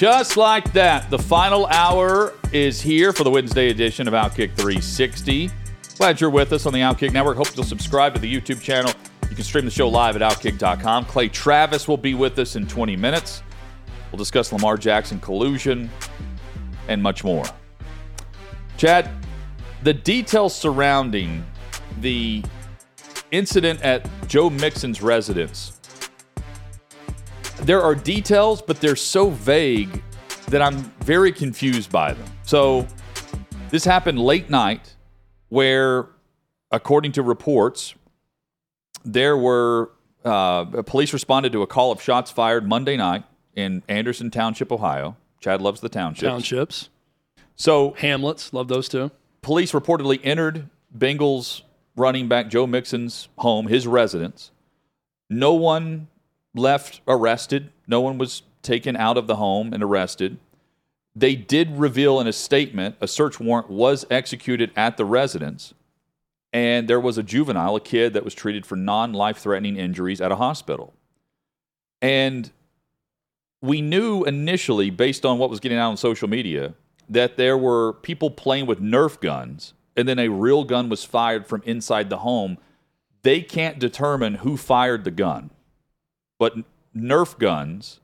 [0.00, 5.50] Just like that, the final hour is here for the Wednesday edition of Outkick 360.
[5.98, 7.36] Glad you're with us on the Outkick Network.
[7.36, 8.90] Hope you'll subscribe to the YouTube channel.
[9.28, 11.04] You can stream the show live at Outkick.com.
[11.04, 13.42] Clay Travis will be with us in 20 minutes.
[14.10, 15.90] We'll discuss Lamar Jackson collusion
[16.88, 17.44] and much more.
[18.78, 19.10] Chad,
[19.82, 21.44] the details surrounding
[22.00, 22.42] the
[23.32, 25.78] incident at Joe Mixon's residence
[27.62, 30.02] there are details, but they're so vague
[30.48, 32.26] that I'm very confused by them.
[32.42, 32.86] So,
[33.70, 34.96] this happened late night,
[35.48, 36.08] where,
[36.70, 37.94] according to reports,
[39.04, 39.92] there were
[40.24, 45.16] uh, police responded to a call of shots fired Monday night in Anderson Township, Ohio.
[45.40, 46.28] Chad loves the townships.
[46.28, 46.88] Townships.
[47.56, 49.10] So, Hamlets, love those too.
[49.42, 51.62] police reportedly entered Bengals
[51.96, 54.50] running back Joe Mixon's home, his residence.
[55.28, 56.08] No one
[56.54, 57.70] left arrested.
[57.86, 60.38] No one was taken out of the home and arrested.
[61.14, 65.74] They did reveal in a statement a search warrant was executed at the residence,
[66.52, 70.20] and there was a juvenile, a kid that was treated for non life threatening injuries
[70.20, 70.94] at a hospital.
[72.00, 72.50] And
[73.60, 76.74] we knew initially, based on what was getting out on social media,
[77.08, 81.46] that there were people playing with Nerf guns, and then a real gun was fired
[81.46, 82.56] from inside the home.
[83.22, 85.50] They can't determine who fired the gun
[86.40, 86.56] but
[86.96, 88.00] Nerf guns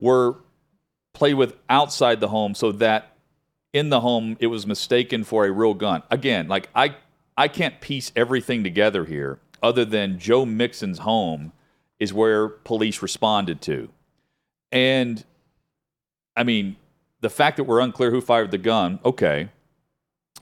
[0.00, 0.36] were
[1.12, 3.12] played with outside the home so that
[3.72, 6.02] in the home it was mistaken for a real gun.
[6.10, 6.96] Again, like I
[7.36, 11.52] I can't piece everything together here other than Joe Mixon's home
[11.98, 13.90] is where police responded to.
[14.72, 15.22] And
[16.34, 16.76] I mean,
[17.20, 19.50] the fact that we're unclear who fired the gun, okay.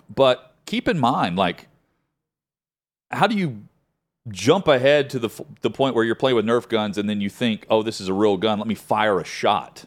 [0.09, 1.67] But keep in mind like
[3.11, 3.68] how do you
[4.31, 5.31] jump ahead to the
[5.61, 8.09] the point where you're playing with Nerf guns and then you think, "Oh, this is
[8.09, 8.59] a real gun.
[8.59, 9.85] Let me fire a shot."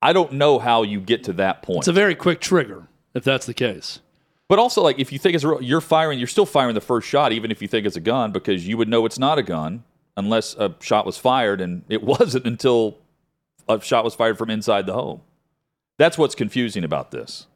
[0.00, 1.78] I don't know how you get to that point.
[1.78, 4.00] It's a very quick trigger if that's the case.
[4.48, 6.18] but also, like, if you think it's real, you're firing.
[6.18, 8.76] You're still firing the first shot, even if you think it's a gun, because you
[8.76, 9.84] would know it's not a gun
[10.16, 12.98] unless a shot was fired, and it wasn't until
[13.68, 15.20] a shot was fired from inside the home.
[15.98, 17.46] That's what's confusing about this.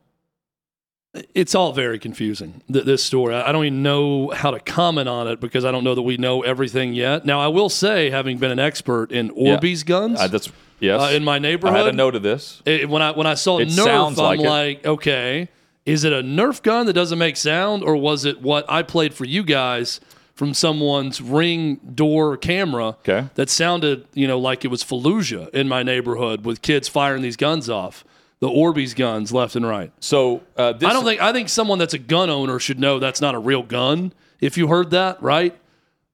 [1.34, 3.34] It's all very confusing, th- this story.
[3.34, 6.16] I don't even know how to comment on it because I don't know that we
[6.16, 7.24] know everything yet.
[7.24, 10.50] Now, I will say, having been an expert in Orbeez guns Uh, that's
[10.80, 11.00] yes.
[11.00, 11.76] uh, in my neighborhood.
[11.76, 12.62] I had a note of this.
[12.64, 15.48] it- when I when I saw It Nerf, sounds I'm like like, okay,
[15.84, 19.14] is it a Nerf gun that doesn't make sound, or was it what I played
[19.14, 20.00] for you guys
[20.34, 23.24] from someone's ring door camera Okay.
[23.36, 27.36] that sounded, you know, like it was Fallujah in my neighborhood with kids firing these
[27.36, 28.04] guns off,
[28.40, 29.92] the Orbeez guns left and right.
[30.00, 32.98] So uh, this, I don't think I think someone that's a gun owner should know
[32.98, 34.12] that's not a real gun.
[34.40, 35.58] If you heard that, right,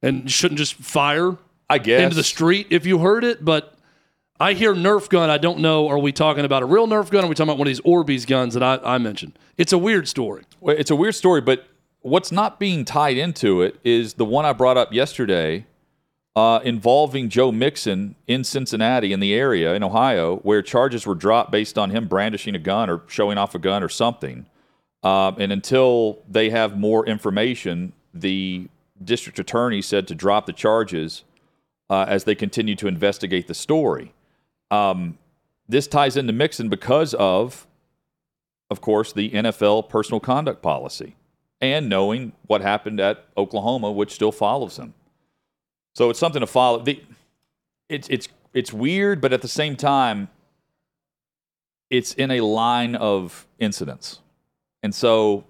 [0.01, 1.37] and shouldn't just fire
[1.69, 3.45] I guess into the street if you heard it.
[3.45, 3.75] But
[4.39, 5.31] I hear Nerf gun.
[5.31, 5.89] I don't know.
[5.89, 7.25] Are we talking about a real Nerf gun?
[7.25, 9.39] Or are we talking about one of these Orbeez guns that I, I mentioned?
[9.59, 10.45] It's a weird story.
[10.61, 11.67] Well, It's a weird story, but
[12.01, 15.67] what's not being tied into it is the one I brought up yesterday
[16.35, 21.51] uh, involving Joe Mixon in Cincinnati, in the area in Ohio, where charges were dropped
[21.51, 24.47] based on him brandishing a gun or showing off a gun or something.
[25.03, 28.69] Um, and until they have more information, the
[29.05, 31.25] district attorney said to drop the charges
[31.91, 34.15] uh, as they continue to investigate the story.
[34.71, 35.19] Um,
[35.69, 37.67] this ties into Mixon because of
[38.73, 41.15] of course, the NFL personal conduct policy
[41.61, 44.95] and knowing what happened at Oklahoma, which still follows him.
[45.95, 46.81] So it's something to follow.
[46.83, 47.03] The,
[47.89, 50.29] it's it's it's weird, but at the same time,
[51.91, 54.21] it's in a line of incidents,
[54.83, 55.45] and so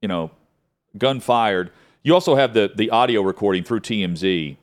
[0.00, 0.30] you know,
[0.98, 1.70] gun fired.
[2.02, 4.56] You also have the the audio recording through TMZ,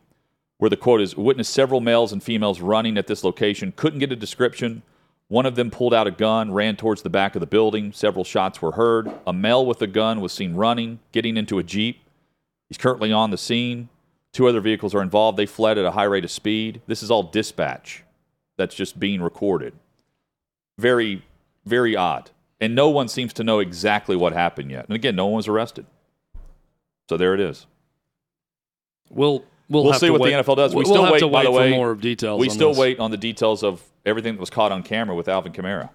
[0.58, 3.74] where the quote is: "Witnessed several males and females running at this location.
[3.76, 4.84] Couldn't get a description."
[5.28, 7.94] One of them pulled out a gun, ran towards the back of the building.
[7.94, 9.10] Several shots were heard.
[9.26, 12.02] A male with a gun was seen running, getting into a Jeep.
[12.68, 13.88] He's currently on the scene.
[14.34, 15.38] Two other vehicles are involved.
[15.38, 16.82] They fled at a high rate of speed.
[16.88, 18.04] This is all dispatch
[18.58, 19.74] that's just being recorded.
[20.78, 21.24] Very,
[21.66, 22.32] very odd.
[22.60, 24.86] And no one seems to know exactly what happened yet.
[24.88, 25.86] And again, no one was arrested.
[27.10, 27.66] So there it is.
[29.10, 30.32] We'll we'll, We'll see what wait.
[30.34, 30.72] the NFL does.
[30.74, 32.40] We We'll still have wait, to by wait the for way, more details.
[32.40, 32.78] We on still this.
[32.78, 35.90] wait on the details of everything that was caught on camera with Alvin Kamara,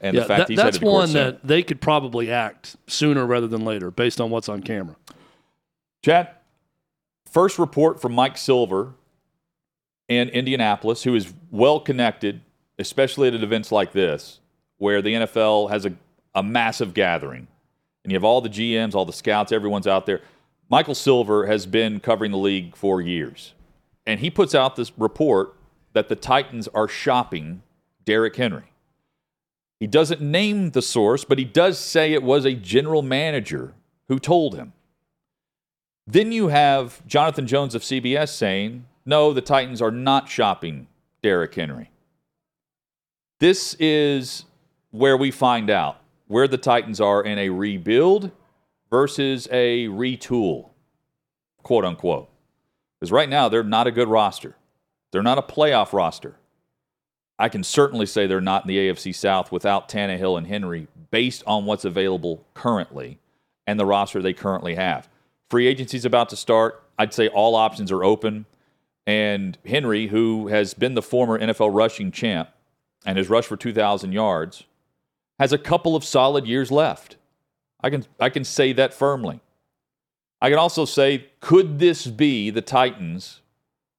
[0.00, 1.14] and Yeah, the fact that- he's that's headed to court one soon.
[1.24, 4.96] that they could probably act sooner rather than later, based on what's on camera.
[6.04, 6.30] Chad,
[7.32, 8.94] first report from Mike Silver
[10.08, 12.40] in Indianapolis, who is well connected,
[12.78, 14.40] especially at events like this,
[14.78, 15.92] where the NFL has a,
[16.34, 17.46] a massive gathering.
[18.04, 20.22] And you have all the GMs, all the scouts, everyone's out there.
[20.70, 23.54] Michael Silver has been covering the league for years.
[24.06, 25.54] And he puts out this report
[25.92, 27.62] that the Titans are shopping
[28.04, 28.72] Derrick Henry.
[29.80, 33.74] He doesn't name the source, but he does say it was a general manager
[34.08, 34.72] who told him.
[36.10, 40.86] Then you have Jonathan Jones of CBS saying, no, the Titans are not shopping
[41.22, 41.90] Derrick Henry.
[43.40, 44.46] This is
[44.90, 48.30] where we find out where the Titans are in a rebuild
[48.88, 50.70] versus a retool,
[51.62, 52.30] quote unquote.
[52.98, 54.56] Because right now, they're not a good roster.
[55.10, 56.36] They're not a playoff roster.
[57.38, 61.44] I can certainly say they're not in the AFC South without Tannehill and Henry based
[61.46, 63.18] on what's available currently
[63.66, 65.06] and the roster they currently have.
[65.50, 66.82] Free agency's about to start.
[66.98, 68.46] I'd say all options are open.
[69.06, 72.50] And Henry, who has been the former NFL rushing champ
[73.06, 74.64] and has rushed for 2,000 yards,
[75.38, 77.16] has a couple of solid years left.
[77.80, 79.40] I can, I can say that firmly.
[80.40, 83.40] I can also say, could this be the Titans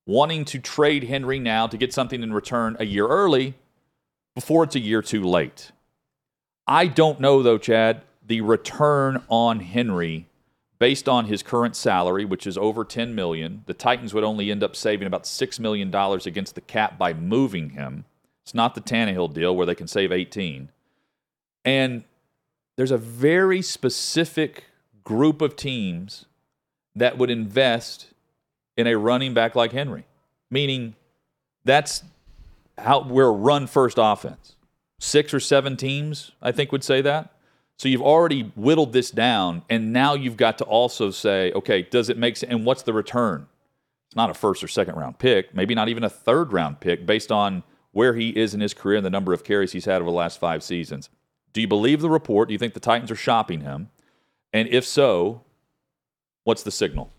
[0.06, 3.56] wanting to trade Henry now to get something in return a year early
[4.36, 5.72] before it's a year too late?
[6.68, 10.29] I don't know, though, Chad, the return on Henry
[10.80, 14.64] based on his current salary, which is over 10 million, the Titans would only end
[14.64, 18.06] up saving about $6 million against the cap by moving him.
[18.44, 20.70] It's not the Tannehill deal where they can save 18.
[21.66, 22.04] And
[22.78, 24.66] there's a very specific
[25.04, 26.26] group of teams
[26.96, 28.08] that would invest
[28.78, 30.06] in a running back like Henry,
[30.50, 30.96] meaning
[31.66, 32.04] that's
[32.78, 34.56] how we're run first offense.
[35.00, 37.34] Six or seven teams, I think, would say that.
[37.80, 42.10] So you've already whittled this down, and now you've got to also say, okay, does
[42.10, 42.52] it make sense?
[42.52, 43.48] And what's the return?
[44.08, 47.06] It's not a first or second round pick, maybe not even a third round pick
[47.06, 50.02] based on where he is in his career and the number of carries he's had
[50.02, 51.10] over the last five seasons.
[51.54, 52.50] Do you believe the report?
[52.50, 53.90] Do you think the Titans are shopping him?
[54.52, 55.44] And if so,
[56.44, 57.14] what's the signal?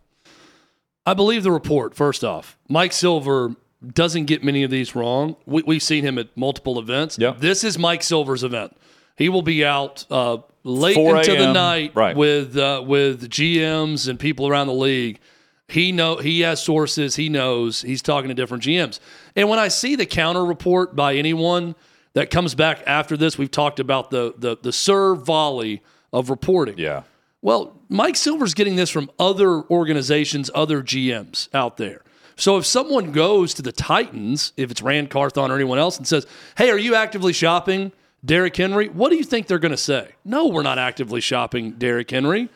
[1.06, 2.58] I believe the report, first off.
[2.68, 3.56] Mike Silver
[3.94, 5.36] doesn't get many of these wrong.
[5.46, 7.18] We, we've seen him at multiple events.
[7.18, 7.30] Yeah.
[7.30, 8.76] This is Mike Silver's event.
[9.16, 12.16] He will be out uh, late 4 into the night right.
[12.16, 15.20] with uh, with GMs and people around the league.
[15.68, 17.16] He know he has sources.
[17.16, 18.98] He knows he's talking to different GMs.
[19.36, 21.76] And when I see the counter report by anyone
[22.14, 26.76] that comes back after this, we've talked about the the the serve volley of reporting.
[26.76, 27.02] Yeah.
[27.42, 32.02] Well, Mike Silver's getting this from other organizations, other GMs out there.
[32.36, 36.06] So if someone goes to the Titans, if it's Ran Carthon or anyone else, and
[36.06, 37.92] says, "Hey, are you actively shopping
[38.24, 40.12] Derrick Henry?" What do you think they're going to say?
[40.24, 42.48] No, we're not actively shopping Derrick Henry.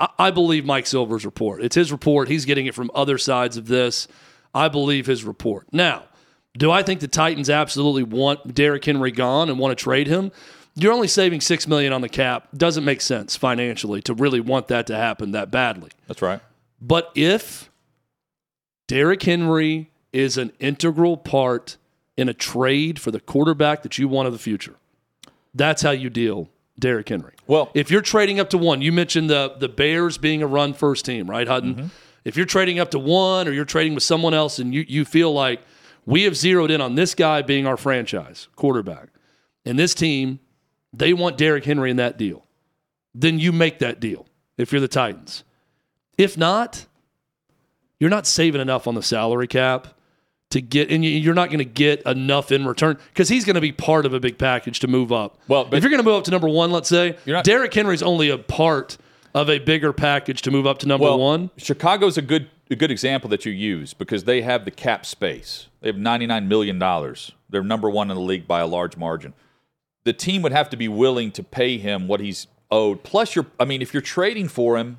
[0.00, 1.62] I, I believe Mike Silver's report.
[1.62, 2.28] It's his report.
[2.28, 4.08] He's getting it from other sides of this.
[4.54, 5.66] I believe his report.
[5.72, 6.04] Now,
[6.56, 10.32] do I think the Titans absolutely want Derrick Henry gone and want to trade him?
[10.74, 12.48] You're only saving six million on the cap.
[12.54, 15.90] Doesn't make sense financially to really want that to happen that badly.
[16.06, 16.40] That's right.
[16.80, 17.70] But if
[18.88, 21.76] Derrick Henry is an integral part
[22.16, 24.74] in a trade for the quarterback that you want of the future,
[25.54, 27.34] that's how you deal Derrick Henry.
[27.46, 30.72] Well, If you're trading up to one, you mentioned the the Bears being a run
[30.74, 31.74] first team, right, Hutton?
[31.74, 31.86] Mm-hmm.
[32.24, 35.04] If you're trading up to one or you're trading with someone else and you, you
[35.04, 35.60] feel like
[36.06, 39.08] we have zeroed in on this guy being our franchise quarterback,
[39.64, 40.40] and this team,
[40.92, 42.44] they want Derrick Henry in that deal,
[43.14, 45.44] then you make that deal if you're the Titans.
[46.18, 46.86] If not,
[47.98, 49.98] you're not saving enough on the salary cap
[50.52, 53.54] to get, and you- you're not going to get enough in return because he's going
[53.56, 55.38] to be part of a big package to move up.
[55.48, 57.74] Well, but- if you're going to move up to number one, let's say, not- Derrick
[57.74, 58.96] Henry's only a part
[59.34, 61.50] of a bigger package to move up to number well, one.
[61.56, 65.66] Chicago's a good a good example that you use because they have the cap space.
[65.82, 67.32] They have ninety nine million dollars.
[67.50, 69.34] They're number one in the league by a large margin.
[70.04, 73.02] The team would have to be willing to pay him what he's owed.
[73.02, 74.98] Plus, you're I mean, if you're trading for him,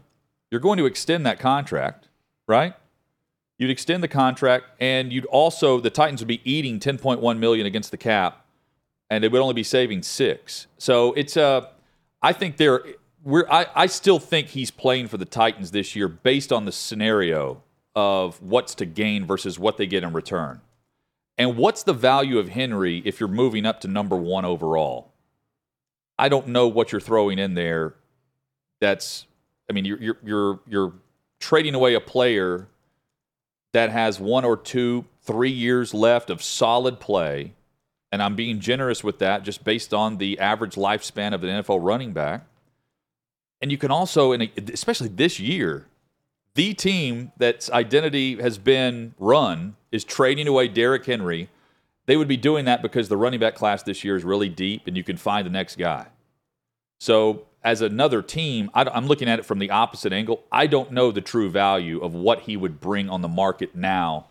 [0.52, 2.08] you're going to extend that contract,
[2.48, 2.74] right?
[3.58, 7.40] You'd extend the contract, and you'd also the Titans would be eating ten point one
[7.40, 8.46] million against the cap,
[9.10, 10.68] and they would only be saving six.
[10.78, 11.70] So it's a,
[12.22, 12.84] I think they're
[13.24, 16.72] we're I, I still think he's playing for the Titans this year based on the
[16.72, 17.62] scenario
[17.96, 20.62] of what's to gain versus what they get in return.
[21.38, 25.12] And what's the value of Henry if you're moving up to number one overall?
[26.18, 27.96] I don't know what you're throwing in there.
[28.82, 29.26] That's
[29.70, 30.94] I mean you're you're you're, you're
[31.40, 32.68] trading away a player
[33.74, 37.54] that has one or two, three years left of solid play,
[38.12, 41.80] and I'm being generous with that just based on the average lifespan of an NFL
[41.82, 42.46] running back.
[43.62, 45.88] And you can also, and especially this year,
[46.56, 51.50] the team that's identity has been run is trading away Derrick Henry.
[52.06, 54.86] They would be doing that because the running back class this year is really deep
[54.86, 56.08] and you can find the next guy.
[57.00, 60.44] So, as another team, I, am looking at it from the opposite angle.
[60.52, 64.28] I don't know the true value of what he would bring on the market now.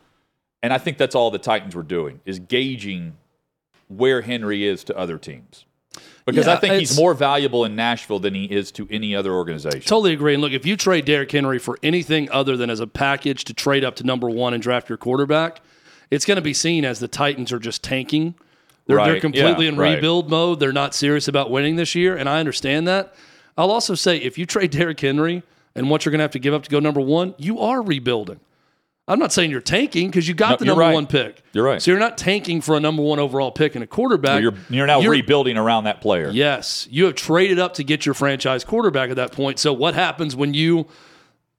[0.62, 3.16] And I think that's all the Titans were doing is gauging
[3.88, 5.64] where Henry is to other teams
[6.24, 9.32] because yeah, I think he's more valuable in Nashville than he is to any other
[9.32, 9.82] organization.
[9.82, 10.34] Totally agree.
[10.34, 13.54] And look, if you trade Derrick Henry for anything other than as a package to
[13.54, 15.60] trade up to number one and draft your quarterback,
[16.10, 18.34] it's going to be seen as the Titans are just tanking.
[18.86, 19.12] They're, right.
[19.12, 19.94] they're completely yeah, in right.
[19.94, 20.60] rebuild mode.
[20.60, 23.14] They're not serious about winning this year, and I understand that.
[23.56, 25.42] I'll also say if you trade Derrick Henry
[25.74, 27.82] and what you're going to have to give up to go number one, you are
[27.82, 28.40] rebuilding.
[29.08, 30.94] I'm not saying you're tanking because you got no, the number right.
[30.94, 31.42] one pick.
[31.52, 31.82] You're right.
[31.82, 34.40] So you're not tanking for a number one overall pick and a quarterback.
[34.40, 36.30] you're you're now you're, rebuilding around that player.
[36.30, 39.58] Yes, you have traded up to get your franchise quarterback at that point.
[39.58, 40.86] So what happens when you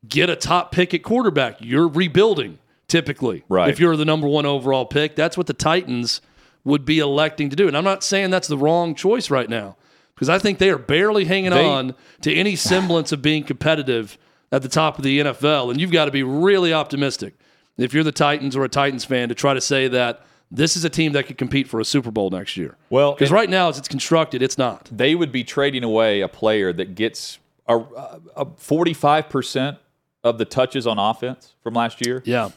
[0.07, 1.57] get a top pick at quarterback?
[1.59, 3.43] You're rebuilding typically.
[3.49, 3.69] Right.
[3.69, 6.21] If you're the number one overall pick, that's what the Titans
[6.63, 7.67] would be electing to do.
[7.67, 9.75] And I'm not saying that's the wrong choice right now
[10.15, 14.17] because I think they are barely hanging they, on to any semblance of being competitive
[14.51, 15.71] at the top of the NFL.
[15.71, 17.35] And you've got to be really optimistic
[17.77, 20.85] if you're the Titans or a Titans fan to try to say that this is
[20.85, 22.77] a team that could compete for a Super Bowl next year.
[22.91, 24.87] Well, because right now, as it's constructed, it's not.
[24.91, 29.79] They would be trading away a player that gets a, a 45%
[30.23, 32.21] of the touches on offense from last year.
[32.25, 32.51] Yeah.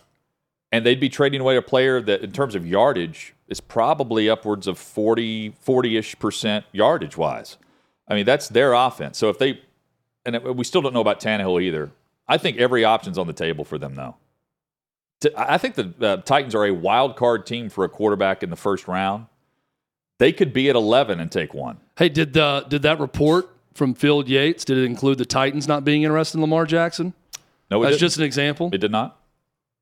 [0.76, 4.66] And they'd be trading away a player that, in terms of yardage, is probably upwards
[4.66, 7.56] of 40, 40 ish percent yardage wise.
[8.06, 9.16] I mean, that's their offense.
[9.16, 9.61] So if they
[10.26, 11.92] and we still don't know about Tannehill either.
[12.28, 14.16] I think every option's on the table for them, though.
[15.37, 18.56] I think the uh, Titans are a wild card team for a quarterback in the
[18.56, 19.26] first round.
[20.18, 21.78] They could be at 11 and take one.
[21.97, 25.85] Hey, did the did that report from Field Yates did it include the Titans not
[25.85, 27.14] being interested in Lamar Jackson?
[27.71, 28.00] No, that's didn't.
[28.00, 28.71] just an example.
[28.73, 29.18] It did not.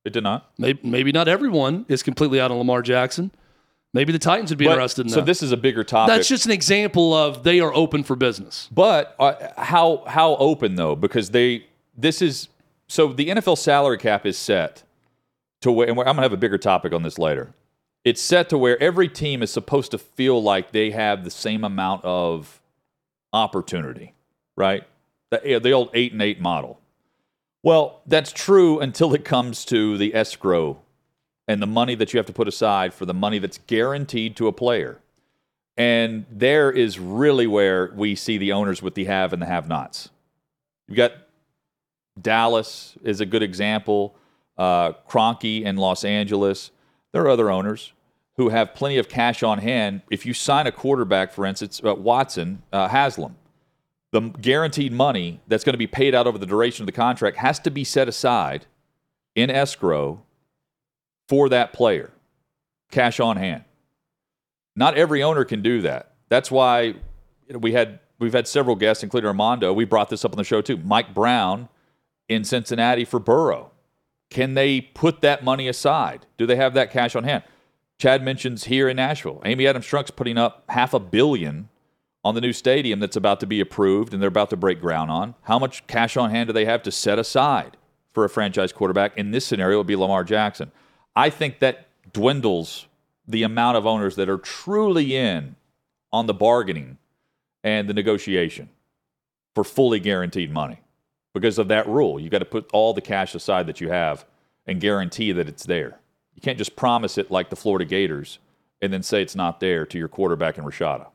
[0.05, 0.51] It did not.
[0.59, 3.31] Maybe, maybe not everyone is completely out on Lamar Jackson.
[3.95, 5.27] Maybe the Titans would be but, interested in so that.
[5.27, 6.15] this is a bigger topic.
[6.15, 8.69] That's just an example of they are open for business.
[8.73, 10.97] But uh, how how open though?
[10.97, 12.49] Because they this is
[12.89, 14.83] so the NFL salary cap is set
[15.61, 17.55] to where and I'm gonna have a bigger topic on this later.
[18.05, 21.65] It's set to where every team is supposed to feel like they have the same
[21.65, 22.61] amount of
[23.33, 24.13] opportunity,
[24.57, 24.85] right?
[25.31, 26.81] The, the old eight and eight model.
[27.65, 30.83] Well, that's true until it comes to the escrow
[31.49, 34.49] and the money that you have to put aside for the money that's guaranteed to
[34.49, 35.01] a player.
[35.75, 39.67] And there is really where we see the owners with the have and the have
[39.67, 40.11] nots.
[40.89, 41.13] You've got
[42.21, 44.15] Dallas is a good example,
[44.59, 46.71] uh, Kroenke in Los Angeles.
[47.13, 47.95] There are other owners
[48.37, 50.03] who have plenty of cash on hand.
[50.11, 53.37] If you sign a quarterback, for instance, uh, Watson, uh, Haslam,
[54.15, 57.37] the guaranteed money that's going to be paid out over the duration of the contract
[57.39, 58.65] has to be set aside
[59.35, 60.23] in escrow
[61.29, 62.13] for that player,
[62.93, 63.65] cash on hand.
[64.77, 66.13] Not every owner can do that.
[66.29, 66.95] That's why
[67.53, 69.73] we had we've had several guests, including Armando.
[69.73, 70.77] We brought this up on the show too.
[70.77, 71.69] Mike Brown
[72.29, 73.73] in Cincinnati for Burrow.
[74.31, 76.25] Can they put that money aside?
[76.39, 77.43] Do they have that cash on hand?
[77.99, 79.43] Chad mentions here in Nashville.
[79.45, 81.69] Amy Adams Strunk's putting up half a billion
[82.25, 85.11] on the new stadium that's about to be approved and they're about to break ground
[85.11, 85.35] on.
[85.43, 87.77] How much cash on hand do they have to set aside
[88.13, 89.17] for a franchise quarterback?
[89.17, 90.73] In this scenario, it would be Lamar Jackson.
[91.15, 92.87] I think that dwindles
[93.29, 95.57] the amount of owners that are truly in
[96.13, 96.99] on the bargaining
[97.63, 98.71] and the negotiation
[99.55, 100.81] for fully guaranteed money
[101.33, 102.19] because of that rule.
[102.19, 104.25] You got to put all the cash aside that you have
[104.67, 106.01] and guarantee that it's there.
[106.35, 108.39] You can't just promise it like the Florida Gators
[108.81, 111.07] and then say it's not there to your quarterback in Rashada.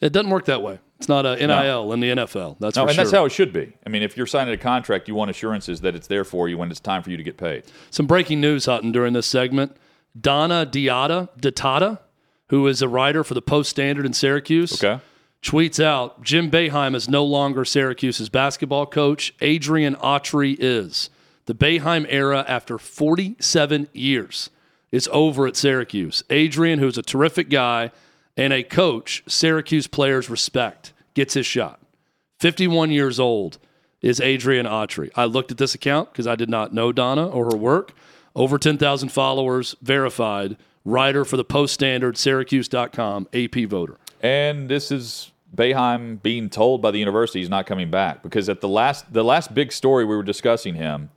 [0.00, 0.78] It doesn't work that way.
[0.98, 1.92] It's not a NIL no.
[1.92, 2.56] in the NFL.
[2.58, 3.04] That's no, and sure.
[3.04, 3.74] that's how it should be.
[3.84, 6.56] I mean, if you're signing a contract, you want assurances that it's there for you
[6.56, 7.64] when it's time for you to get paid.
[7.90, 9.76] Some breaking news, Hutton, during this segment.
[10.18, 11.98] Donna Diata, Ditota,
[12.48, 15.02] who is a writer for the Post Standard in Syracuse, okay.
[15.42, 19.34] tweets out Jim Boeheim is no longer Syracuse's basketball coach.
[19.40, 21.10] Adrian Autry is.
[21.44, 24.50] The Boeheim era, after 47 years,
[24.90, 26.24] is over at Syracuse.
[26.30, 27.92] Adrian, who's a terrific guy,
[28.36, 31.80] and a coach Syracuse players respect gets his shot.
[32.40, 33.58] 51 years old
[34.02, 35.10] is Adrian Autry.
[35.16, 37.92] I looked at this account because I did not know Donna or her work.
[38.34, 43.96] Over 10,000 followers, verified, writer for the Post Standard, Syracuse.com, AP voter.
[44.20, 48.60] And this is Boeheim being told by the university he's not coming back because at
[48.60, 51.08] the last the last big story we were discussing him,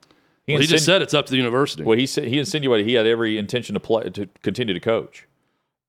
[0.45, 1.83] He, Well, he just said it's up to the university.
[1.83, 5.27] well, he said he insinuated he had every intention to play to continue to coach,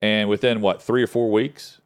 [0.03, 1.81] and within what three or four weeks,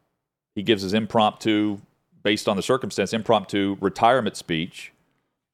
[0.55, 1.79] he gives his impromptu,
[2.23, 4.91] based on the circumstance, impromptu retirement speech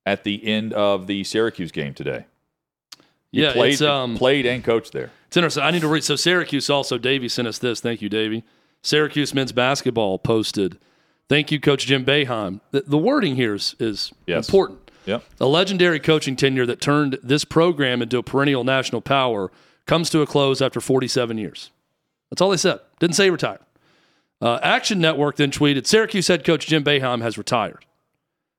[0.06, 2.26] at the end of the Syracuse game today.
[3.32, 5.12] He yeah, played, um, played and coached there.
[5.28, 5.64] It's interesting.
[5.64, 6.04] I need to read.
[6.04, 7.80] So Syracuse also, Davey sent us this.
[7.80, 8.44] Thank you, Davey.
[8.84, 10.78] Syracuse men's basketball posted.
[11.30, 12.60] Thank you, Coach Jim Boeheim.
[12.72, 14.48] The, the wording here is, is Yes.
[14.48, 14.92] important.
[15.06, 15.24] Yep.
[15.40, 19.50] A legendary coaching tenure that turned this program into a perennial national power
[19.88, 21.72] comes to a close after 47 years.
[22.32, 22.80] That's all they said.
[23.00, 23.60] Didn't say he retired.
[24.42, 27.86] Uh, Action Network then tweeted Syracuse head coach Jim Boeheim has retired.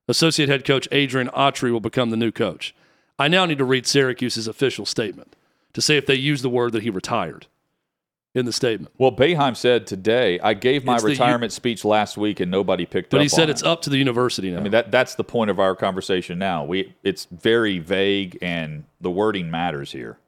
[0.08, 2.74] Associate head coach Adrian Autry will become the new coach.
[3.18, 5.34] I now need to read Syracuse's official statement
[5.72, 7.46] to see if they use the word that he retired
[8.34, 8.92] in the statement.
[8.98, 12.50] Well, Boeheim said today, I gave my It's the u- retirement speech last week and
[12.50, 13.68] nobody picked But up But he said it's it.
[13.68, 14.58] up to the university now.
[14.58, 16.64] I mean that that's the point of our conversation now.
[16.64, 20.18] We it's very vague and the wording matters here.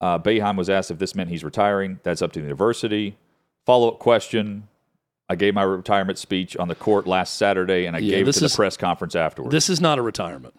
[0.00, 1.98] Uh, Boeheim was asked if this meant he's retiring.
[2.02, 3.16] That's up to the university.
[3.66, 4.68] Follow up question.
[5.28, 8.32] I gave my retirement speech on the court last Saturday, and I Yeah, gave it
[8.32, 9.52] to the press conference afterwards.
[9.52, 10.54] This is not a retirement.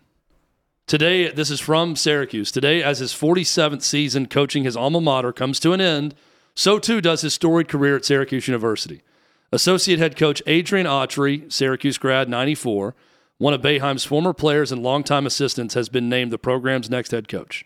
[0.85, 2.51] Today, this is from Syracuse.
[2.51, 6.15] Today, as his 47th season coaching his alma mater comes to an end,
[6.55, 9.01] so too does his storied career at Syracuse University.
[9.51, 12.93] Associate head coach Adrian Autry, Syracuse grad 94,
[13.37, 17.27] one of Boeheim's former players and longtime assistants, has been named the program's next head
[17.27, 17.65] coach.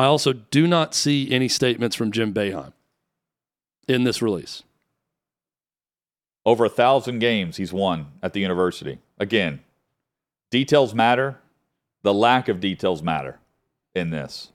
[0.00, 2.72] I also do not see any statements from Jim Boeheim
[3.86, 4.62] in this release.
[6.46, 8.98] Over a thousand games he's won at the university.
[9.18, 9.60] Again,
[10.50, 11.36] details matter.
[12.02, 13.40] The lack of details matter
[13.94, 14.52] in this.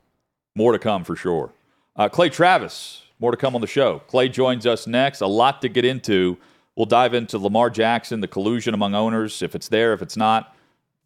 [0.55, 1.51] More to come for sure.
[1.95, 3.99] Uh, Clay Travis, more to come on the show.
[4.07, 5.21] Clay joins us next.
[5.21, 6.39] A lot to get into.
[6.75, 9.43] We'll dive into Lamar Jackson, the collusion among owners.
[9.43, 10.55] If it's there, if it's not,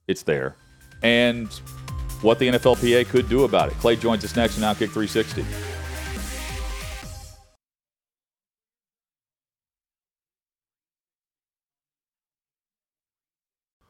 [0.08, 0.56] it's there.
[1.04, 1.50] And
[2.22, 3.78] what the NFLPA could do about it.
[3.80, 5.46] Clay joins us next on Outkick 360.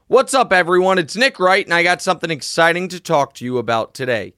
[0.08, 0.98] What's up, everyone?
[0.98, 4.34] It's Nick Wright, and I got something exciting to talk to you about today.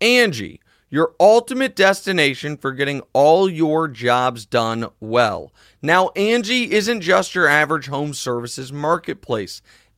[0.00, 5.52] Angie, your ultimate destination for getting all your jobs done well.
[5.82, 9.62] Now, Angie isn't just your average home services marketplace.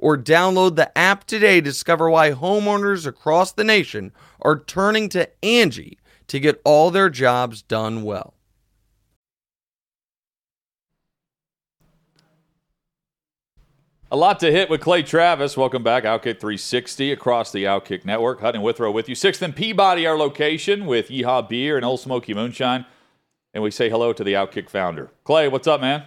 [0.00, 5.28] or download the app today to discover why homeowners across the nation are turning to
[5.44, 8.34] Angie to get all their jobs done well.
[14.10, 15.56] A lot to hit with Clay Travis.
[15.56, 18.40] Welcome back, Outkick 360 across the Outkick Network.
[18.40, 19.14] Hutton Withrow with you.
[19.14, 22.86] Sixth and Peabody, our location with Yeehaw Beer and Ole Smoky Moonshine.
[23.54, 25.10] And we say hello to the Outkick founder.
[25.22, 26.04] Clay, what's up, man?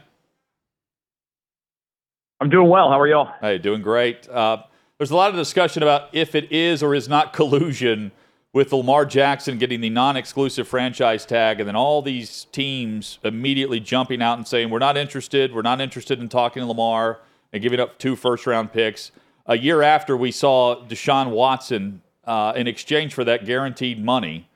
[2.43, 2.89] I'm doing well.
[2.89, 3.31] How are y'all?
[3.39, 4.27] Hey, doing great.
[4.27, 4.63] Uh,
[4.97, 8.11] there's a lot of discussion about if it is or is not collusion
[8.51, 13.79] with Lamar Jackson getting the non exclusive franchise tag, and then all these teams immediately
[13.79, 15.55] jumping out and saying, We're not interested.
[15.55, 17.21] We're not interested in talking to Lamar
[17.53, 19.13] and giving up two first round picks.
[19.45, 24.49] A year after we saw Deshaun Watson uh, in exchange for that guaranteed money,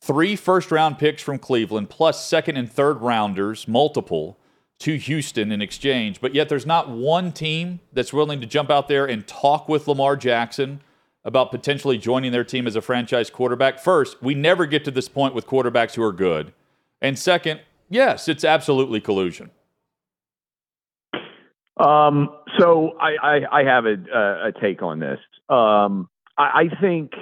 [0.00, 4.38] three first round picks from Cleveland, plus second and third rounders, multiple,
[4.80, 6.20] to Houston in exchange.
[6.20, 9.88] But yet there's not one team that's willing to jump out there and talk with
[9.88, 10.80] Lamar Jackson
[11.24, 13.80] about potentially joining their team as a franchise quarterback.
[13.80, 16.52] First, we never get to this point with quarterbacks who are good.
[17.02, 17.60] And second,
[17.90, 19.50] yes, it's absolutely collusion.
[21.76, 23.96] Um, so I, I, I have a,
[24.46, 25.18] a, take on this.
[25.50, 26.08] Um,
[26.38, 27.12] I, I think,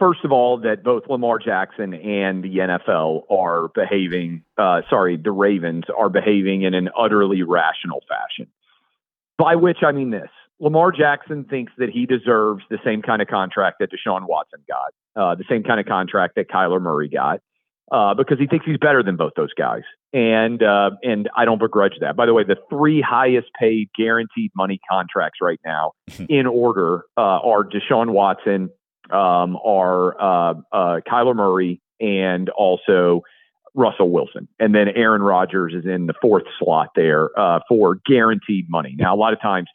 [0.00, 5.30] first of all, that both Lamar Jackson and the NFL are behaving, uh, sorry, the
[5.30, 8.50] Ravens are behaving in an utterly rational fashion.
[9.38, 13.28] By which I mean this Lamar Jackson thinks that he deserves the same kind of
[13.28, 17.40] contract that Deshaun Watson got, uh, the same kind of contract that Kyler Murray got,
[17.90, 19.82] uh, because he thinks he's better than both those guys.
[20.12, 22.16] And uh, and I don't begrudge that.
[22.16, 25.92] By the way, the three highest paid guaranteed money contracts right now,
[26.28, 28.70] in order, uh, are Deshaun Watson,
[29.12, 33.22] um, are uh, uh, Kyler Murray, and also
[33.74, 34.48] Russell Wilson.
[34.58, 38.94] And then Aaron Rodgers is in the fourth slot there uh, for guaranteed money.
[38.98, 39.68] Now, a lot of times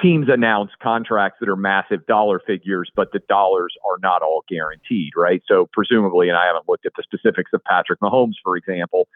[0.00, 5.12] teams announce contracts that are massive dollar figures, but the dollars are not all guaranteed,
[5.16, 5.42] right?
[5.48, 9.08] So, presumably, and I haven't looked at the specifics of Patrick Mahomes, for example,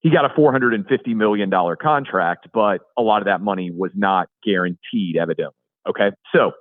[0.00, 5.16] he got a $450 million contract, but a lot of that money was not guaranteed,
[5.16, 5.54] evidently.
[5.88, 6.10] Okay.
[6.34, 6.52] So,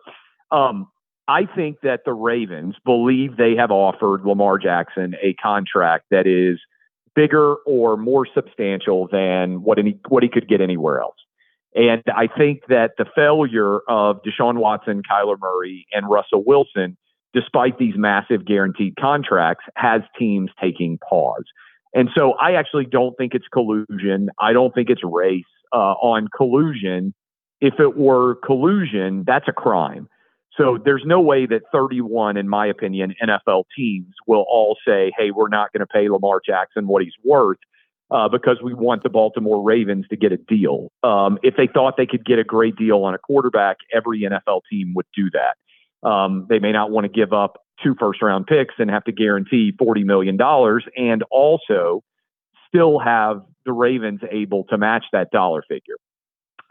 [0.52, 0.88] um,
[1.28, 6.60] I think that the Ravens believe they have offered Lamar Jackson a contract that is
[7.16, 11.18] bigger or more substantial than what any what he could get anywhere else.
[11.74, 16.98] And I think that the failure of Deshaun Watson, Kyler Murray, and Russell Wilson,
[17.34, 21.46] despite these massive guaranteed contracts, has teams taking pause.
[21.94, 24.30] And so I actually don't think it's collusion.
[24.40, 27.14] I don't think it's race uh, on collusion.
[27.62, 30.10] If it were collusion, that's a crime.
[30.58, 35.32] So there's no way that 31, in my opinion, NFL teams will all say, hey,
[35.32, 37.58] we're not going to pay Lamar Jackson what he's worth
[38.12, 40.92] uh, because we want the Baltimore Ravens to get a deal.
[41.04, 44.62] Um, if they thought they could get a great deal on a quarterback, every NFL
[44.70, 46.08] team would do that.
[46.08, 49.12] Um, they may not want to give up two first round picks and have to
[49.14, 50.38] guarantee $40 million
[50.98, 52.04] and also
[52.68, 55.98] still have the Ravens able to match that dollar figure.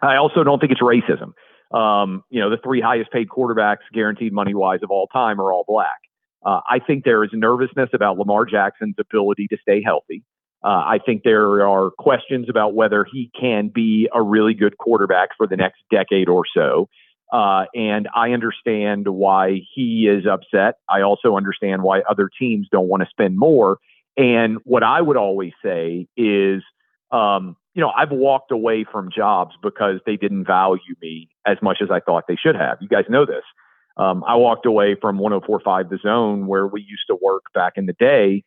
[0.03, 1.33] I also don't think it's racism.
[1.71, 5.53] Um, you know, the three highest paid quarterbacks guaranteed money wise of all time are
[5.53, 6.01] all black.
[6.45, 10.25] Uh, I think there is nervousness about Lamar Jackson's ability to stay healthy.
[10.63, 15.31] Uh, I think there are questions about whether he can be a really good quarterback
[15.37, 16.89] for the next decade or so.
[17.33, 20.77] Uh, and I understand why he is upset.
[20.89, 23.79] I also understand why other teams don't want to spend more.
[24.17, 26.63] And what I would always say is,
[27.13, 31.79] um, you know, I've walked away from jobs because they didn't value me as much
[31.83, 32.79] as I thought they should have.
[32.81, 33.45] You guys know this.
[33.97, 37.87] Um, I walked away from 1045 The Zone, where we used to work back in
[37.87, 38.45] the day,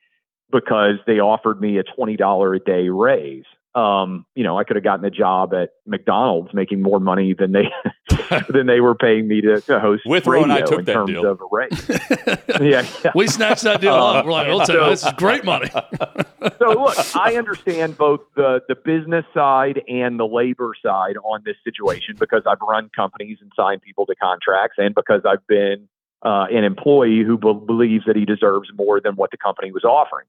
[0.52, 3.46] because they offered me a $20 a day raise.
[3.76, 7.54] Um, you know, I could have gotten a job at McDonald's making more money than
[7.54, 7.70] they
[8.50, 11.10] than they were paying me to, to host Withrow and I took in that terms
[11.10, 11.26] deal.
[11.26, 11.90] of a raise.
[12.62, 13.12] yeah, yeah.
[13.16, 14.26] We snatched that deal up.
[14.26, 15.70] We're like, we'll take So- this is great money.
[16.60, 21.56] so look, I understand both the the business side and the labor side on this
[21.64, 25.88] situation because I've run companies and signed people to contracts, and because I've been
[26.24, 29.84] uh, an employee who be- believes that he deserves more than what the company was
[29.84, 30.26] offering.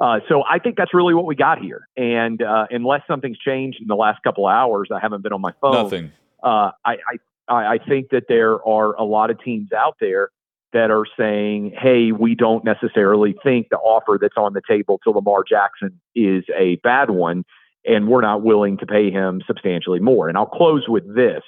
[0.00, 1.88] Uh, so I think that's really what we got here.
[1.96, 5.40] And uh, unless something's changed in the last couple of hours, I haven't been on
[5.40, 5.74] my phone.
[5.74, 6.12] Nothing.
[6.42, 7.16] Uh, I, I
[7.50, 10.30] I think that there are a lot of teams out there
[10.72, 15.10] that are saying, "Hey, we don't necessarily think the offer that's on the table to
[15.10, 17.44] Lamar Jackson is a bad one,
[17.84, 21.42] and we're not willing to pay him substantially more." And I'll close with this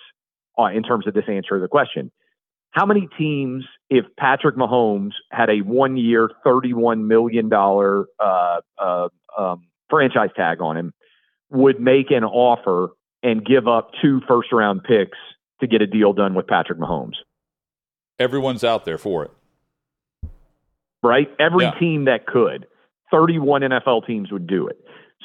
[0.58, 2.10] uh, in terms of this answer to the question:
[2.72, 9.08] How many teams, if Patrick Mahomes had a one-year, thirty-one million dollar uh, uh,
[9.38, 10.92] um, franchise tag on him,
[11.50, 12.88] would make an offer
[13.22, 15.18] and give up two first-round picks
[15.60, 17.14] to get a deal done with Patrick Mahomes?
[18.18, 19.30] Everyone's out there for it.
[21.02, 21.28] right?
[21.38, 21.78] Every Yeah.
[21.80, 22.66] team that could,
[23.10, 24.78] 31 NFL teams would do it.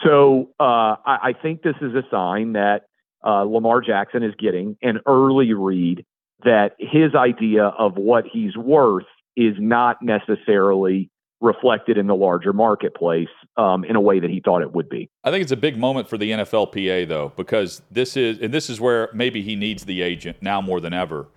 [0.04, 2.88] So uh, I, I think this is a sign that
[3.24, 6.04] uh, Lamar Jackson is getting an early read
[6.44, 13.28] that his idea of what he's worth is not necessarily reflected in the larger marketplace
[13.58, 15.10] um, in a way that he thought it would be.
[15.24, 18.70] I think it's a big moment for the NFLPA though, because this is and this
[18.70, 21.28] is where maybe he needs the agent now more than ever,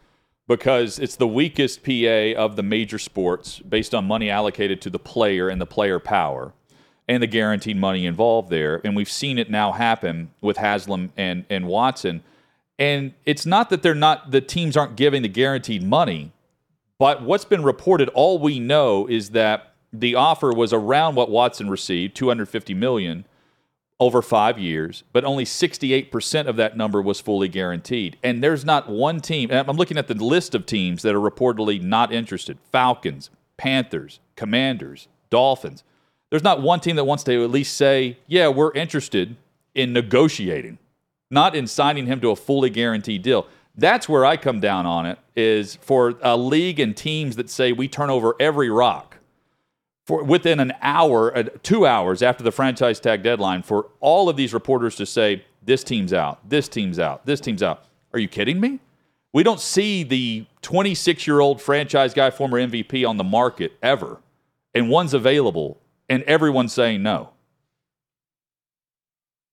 [0.48, 4.98] because it's the weakest PA of the major sports based on money allocated to the
[4.98, 6.54] player and the player power,
[7.06, 8.80] and the guaranteed money involved there.
[8.84, 12.22] And we've seen it now happen with Haslam and and Watson.
[12.80, 16.32] And it's not that they're not the teams aren't giving the guaranteed money,
[16.98, 21.68] but what's been reported, all we know is that the offer was around what Watson
[21.68, 23.26] received, 250 million
[23.98, 28.16] over 5 years, but only 68% of that number was fully guaranteed.
[28.22, 31.82] And there's not one team, I'm looking at the list of teams that are reportedly
[31.82, 32.56] not interested.
[32.72, 35.84] Falcons, Panthers, Commanders, Dolphins.
[36.30, 39.36] There's not one team that wants to at least say, "Yeah, we're interested
[39.74, 40.78] in negotiating."
[41.30, 43.46] Not in signing him to a fully guaranteed deal.
[43.76, 47.72] That's where I come down on it is for a league and teams that say
[47.72, 49.16] we turn over every rock
[50.10, 54.36] for within an hour, uh, two hours after the franchise tag deadline, for all of
[54.36, 57.84] these reporters to say this team's out, this team's out, this team's out.
[58.12, 58.80] Are you kidding me?
[59.32, 64.18] We don't see the 26 year old franchise guy, former MVP on the market ever,
[64.74, 67.30] and one's available, and everyone's saying no.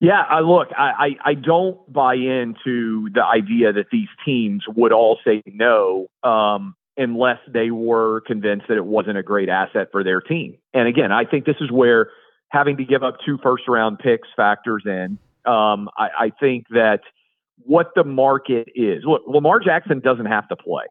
[0.00, 4.92] Yeah, I look, I, I, I don't buy into the idea that these teams would
[4.92, 10.04] all say no um, unless they were convinced that it wasn't a great asset for
[10.04, 10.56] their team.
[10.72, 12.10] And again, I think this is where
[12.50, 15.18] having to give up two first round picks factors in.
[15.44, 17.00] Um, I, I think that
[17.64, 19.02] what the market is.
[19.04, 20.84] Look, Lamar Jackson doesn't have to play,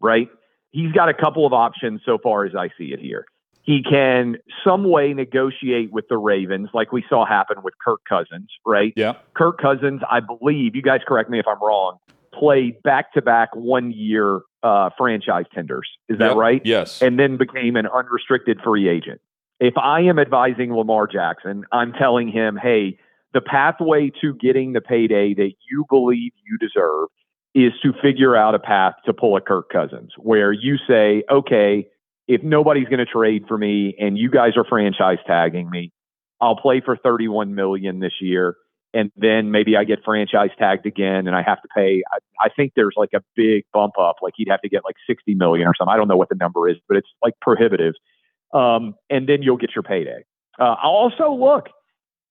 [0.00, 0.28] right?
[0.70, 3.26] He's got a couple of options so far as I see it here.
[3.64, 8.50] He can some way negotiate with the Ravens, like we saw happen with Kirk Cousins,
[8.66, 8.92] right?
[8.94, 9.14] Yeah.
[9.34, 11.96] Kirk Cousins, I believe, you guys correct me if I'm wrong,
[12.32, 15.88] played back to back one year uh, franchise tenders.
[16.10, 16.36] Is that Yep.
[16.36, 16.62] right?
[16.64, 17.00] Yes.
[17.00, 19.20] And then became an unrestricted free agent.
[19.60, 22.98] If I am advising Lamar Jackson, I'm telling him, hey,
[23.32, 27.08] the pathway to getting the payday that you believe you deserve
[27.54, 31.86] is to figure out a path to pull a Kirk Cousins, where you say, okay,
[32.26, 35.92] if nobody's going to trade for me and you guys are franchise tagging me,
[36.40, 38.56] I'll play for 31 million this year.
[38.92, 42.02] And then maybe I get franchise tagged again and I have to pay.
[42.12, 44.16] I, I think there's like a big bump up.
[44.22, 45.92] Like he'd have to get like 60 million or something.
[45.92, 47.94] I don't know what the number is, but it's like prohibitive.
[48.52, 50.24] Um, and then you'll get your payday.
[50.58, 51.66] Uh, I'll also look.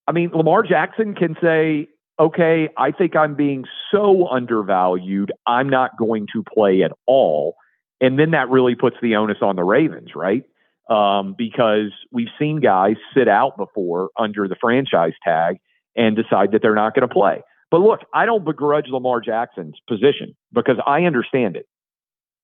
[0.07, 5.31] I mean, Lamar Jackson can say, okay, I think I'm being so undervalued.
[5.45, 7.55] I'm not going to play at all.
[8.01, 10.43] And then that really puts the onus on the Ravens, right?
[10.89, 15.57] Um, because we've seen guys sit out before under the franchise tag
[15.95, 17.41] and decide that they're not going to play.
[17.71, 21.67] But look, I don't begrudge Lamar Jackson's position because I understand it.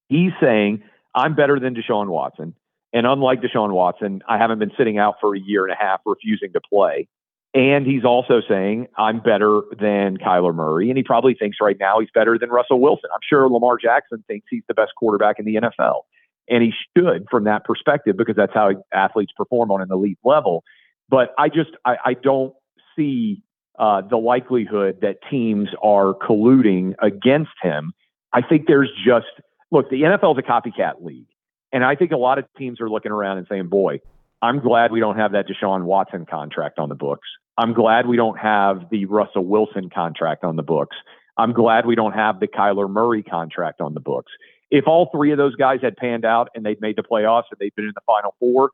[0.07, 0.83] He's saying,
[1.13, 2.55] I'm better than Deshaun Watson.
[2.93, 6.01] And unlike Deshaun Watson, I haven't been sitting out for a year and a half
[6.05, 7.07] refusing to play.
[7.53, 10.89] And he's also saying, I'm better than Kyler Murray.
[10.89, 13.09] And he probably thinks right now he's better than Russell Wilson.
[13.11, 16.01] I'm sure Lamar Jackson thinks he's the best quarterback in the NFL.
[16.47, 20.63] And he should from that perspective because that's how athletes perform on an elite level.
[21.09, 22.53] But I just, I, I don't
[22.95, 23.41] see
[23.79, 27.93] uh, the likelihood that teams are colluding against him.
[28.31, 29.27] I think there's just,
[29.71, 31.27] look, the NFL is a copycat league.
[31.71, 34.01] And I think a lot of teams are looking around and saying, boy,
[34.41, 37.27] I'm glad we don't have that Deshaun Watson contract on the books.
[37.57, 40.95] I'm glad we don't have the Russell Wilson contract on the books.
[41.37, 44.31] I'm glad we don't have the Kyler Murray contract on the books.
[44.71, 47.59] If all three of those guys had panned out and they'd made the playoffs and
[47.59, 48.71] they'd been in the final four,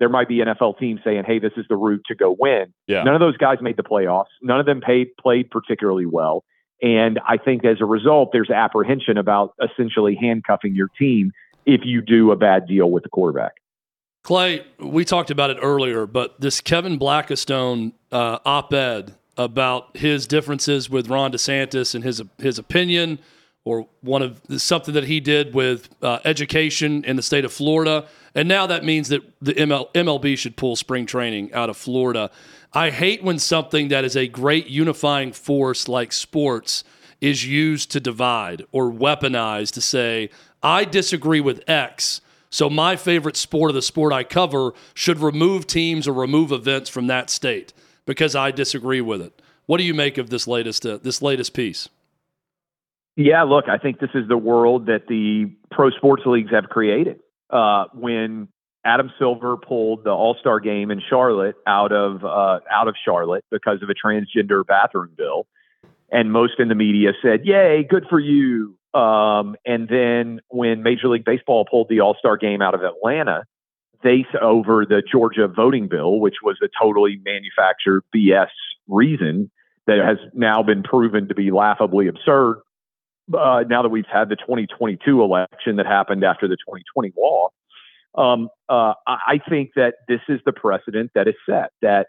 [0.00, 2.74] there might be NFL teams saying, hey, this is the route to go win.
[2.86, 3.02] Yeah.
[3.02, 4.26] None of those guys made the playoffs.
[4.42, 6.44] None of them paid, played particularly well.
[6.82, 11.32] And I think as a result, there's apprehension about essentially handcuffing your team
[11.64, 13.52] if you do a bad deal with the quarterback.
[14.26, 20.90] Clay, we talked about it earlier, but this Kevin Blackistone uh, op-ed about his differences
[20.90, 23.20] with Ron DeSantis and his his opinion,
[23.64, 28.08] or one of something that he did with uh, education in the state of Florida,
[28.34, 32.28] and now that means that the ML, MLB should pull spring training out of Florida.
[32.72, 36.82] I hate when something that is a great unifying force like sports
[37.20, 40.30] is used to divide or weaponized to say
[40.64, 42.22] I disagree with X.
[42.56, 46.88] So my favorite sport of the sport I cover should remove teams or remove events
[46.88, 47.74] from that state
[48.06, 49.42] because I disagree with it.
[49.66, 51.90] What do you make of this latest uh, this latest piece?
[53.14, 57.20] Yeah, look, I think this is the world that the pro sports leagues have created.
[57.50, 58.48] Uh, when
[58.86, 63.44] Adam Silver pulled the All Star game in Charlotte out of uh, out of Charlotte
[63.50, 65.46] because of a transgender bathroom bill,
[66.10, 71.08] and most in the media said, "Yay, good for you." Um, and then when Major
[71.08, 73.44] League Baseball pulled the All Star game out of Atlanta,
[74.02, 78.48] they over the Georgia voting bill, which was a totally manufactured BS
[78.88, 79.50] reason
[79.86, 82.62] that has now been proven to be laughably absurd.
[83.36, 87.48] Uh, now that we've had the 2022 election that happened after the 2020 law,
[88.14, 92.06] um, uh, I think that this is the precedent that is set that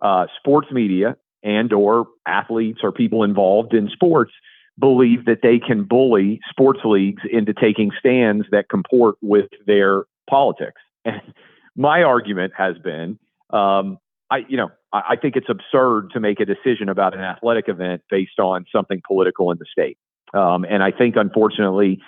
[0.00, 4.32] uh, sports media and or athletes or people involved in sports
[4.80, 10.80] believe that they can bully sports leagues into taking stands that comport with their politics.
[11.04, 11.20] And
[11.76, 13.18] my argument has been,
[13.50, 13.98] um,
[14.30, 17.68] I, you know, I, I think it's absurd to make a decision about an athletic
[17.68, 19.98] event based on something political in the state.
[20.32, 22.00] Um, and I think, unfortunately,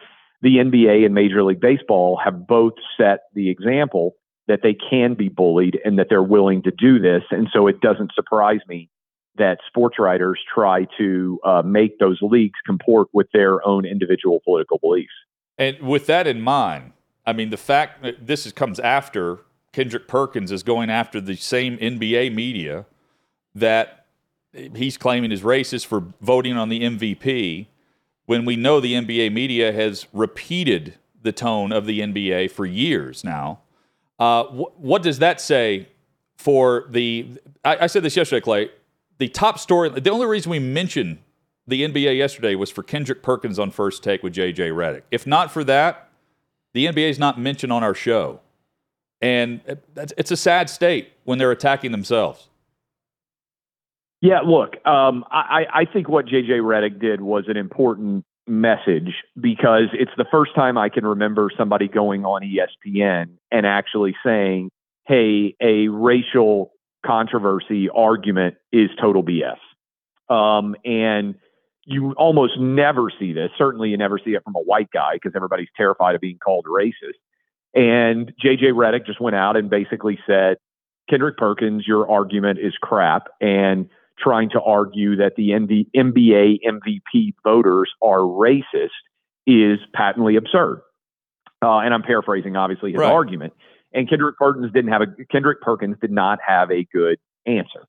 [0.43, 4.15] the NBA and Major League Baseball have both set the example
[4.49, 7.23] that they can be bullied and that they're willing to do this.
[7.31, 8.89] And so it doesn't surprise me
[9.37, 14.79] that sports writers try to uh, make those leagues comport with their own individual political
[14.79, 15.13] beliefs.
[15.59, 16.93] And with that in mind,
[17.27, 19.41] I mean, the fact that this is, comes after
[19.73, 22.87] Kendrick Perkins is going after the same NBA media
[23.55, 24.07] that
[24.53, 27.69] he's claiming is racist for voting on the MVP.
[28.27, 33.25] when we know the NBA media has repeated the tone of the NBA for years
[33.25, 33.61] now.
[34.19, 35.89] Uh, wh- what does that say
[36.37, 37.27] for the?
[37.65, 38.71] I, I said this yesterday, Clay.
[39.23, 39.89] The top story.
[39.89, 41.21] The only reason we mentioned
[41.69, 45.03] the NBA yesterday was for Kendrick Perkins on first take with JJ Redick.
[45.13, 46.09] If not for that,
[46.75, 48.41] the NBA is not mentioned on our show.
[49.21, 49.61] And
[49.95, 52.49] it's a sad state when they're attacking themselves.
[54.21, 59.85] Yeah, look, um, I, I think what JJ Redick did was an important message because
[59.93, 64.71] it's the first time I can remember somebody going on ESPN and actually saying,
[65.07, 66.73] hey, a racial
[67.05, 69.59] controversy argument is total BS.
[70.33, 71.35] Um, and
[71.85, 73.51] you almost never see this.
[73.59, 76.67] Certainly, you never see it from a white guy because everybody's terrified of being called
[76.67, 77.19] racist.
[77.75, 80.59] And JJ Redick just went out and basically said,
[81.11, 83.29] Kendrick Perkins, your argument is crap.
[83.41, 83.89] And
[84.19, 88.91] trying to argue that the NBA MVP voters are racist
[89.47, 90.83] is patently absurd.
[91.63, 93.13] Uh, and I'm paraphrasing, obviously, his right.
[93.13, 93.53] argument.
[93.95, 97.87] And Kendrick Perkins didn't have a Kendrick Perkins did not have a good answer.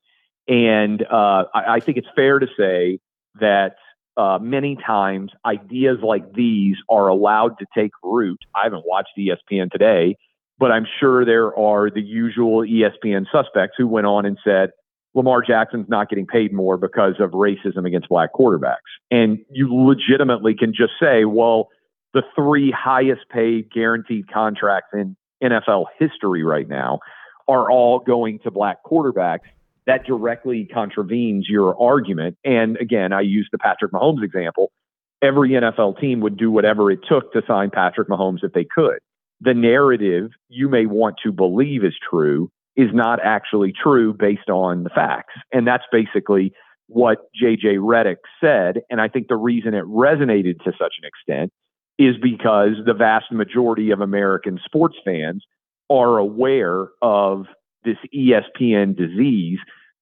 [0.48, 3.00] And uh, I, I, think it's fair to say
[3.40, 3.76] that
[4.18, 8.40] uh, many times ideas like these are allowed to take root.
[8.54, 10.18] I haven't watched ESPN today,
[10.60, 14.72] but I'm sure there are the usual ESPN suspects who went on and said
[15.16, 18.78] Lamar Jackson's not getting paid more because of racism against black quarterbacks.
[19.12, 21.70] And you legitimately can just say, well,
[22.14, 27.00] the three highest paid guaranteed contracts in NFL history right now
[27.48, 29.42] are all going to black quarterbacks
[29.86, 32.38] that directly contravenes your argument.
[32.44, 34.72] And again, I use the Patrick Mahomes example.
[35.22, 39.00] Every NFL team would do whatever it took to sign Patrick Mahomes if they could.
[39.42, 44.84] The narrative you may want to believe is true is not actually true based on
[44.84, 45.34] the facts.
[45.52, 46.54] And that's basically
[46.88, 48.82] what JJ Redick said.
[48.90, 51.52] And I think the reason it resonated to such an extent
[51.98, 55.46] is because the vast majority of American sports fans
[55.90, 57.46] are aware of
[57.84, 59.60] this ESPN disease,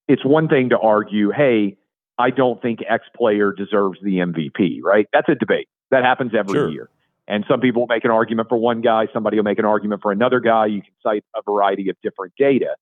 [0.07, 1.77] it's one thing to argue, hey,
[2.17, 5.07] I don't think X player deserves the MVP, right?
[5.11, 5.67] That's a debate.
[5.89, 6.69] That happens every sure.
[6.69, 6.89] year.
[7.27, 10.11] And some people make an argument for one guy, somebody will make an argument for
[10.11, 10.67] another guy.
[10.67, 12.75] You can cite a variety of different data.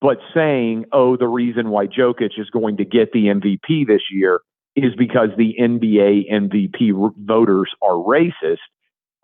[0.00, 4.40] But saying, oh, the reason why Jokic is going to get the MVP this year
[4.84, 8.58] is because the NBA MVP voters are racist.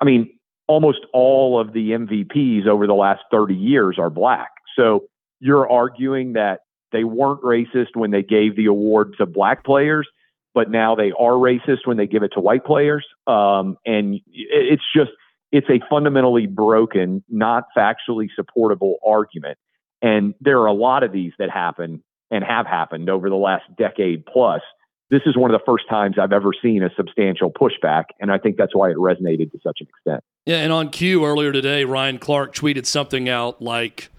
[0.01, 0.31] I mean,
[0.67, 4.51] almost all of the MVPs over the last 30 years are black.
[4.77, 5.05] So
[5.41, 6.61] you're arguing that
[6.93, 10.09] they weren't racist when they gave the award to black players,
[10.55, 13.07] but now they are racist when they give it to white players.
[13.27, 15.11] Um, and it's just,
[15.53, 19.59] it's a fundamentally broken, not factually supportable argument.
[20.03, 23.65] And there are a lot of these that happen and have happened over the last
[23.79, 24.63] decade plus.
[25.09, 28.39] This is one of the first times I've ever seen a substantial pushback, and I
[28.39, 30.25] think that's why it resonated to such an extent.
[30.47, 34.11] Yeah, and on cue earlier today, Ryan Clark tweeted something out like,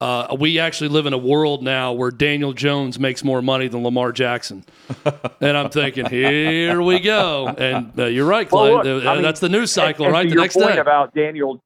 [0.00, 3.84] uh, we actually live in a world now where Daniel Jones makes more money than
[3.84, 4.64] Lamar Jackson,
[5.40, 7.48] and I'm thinking, here we go.
[7.48, 8.74] And uh, you're right, Clay.
[8.74, 10.26] Well, look, uh, mean, that's the news cycle, and, right?
[10.26, 10.78] And the next point day.
[10.78, 11.62] about Daniel.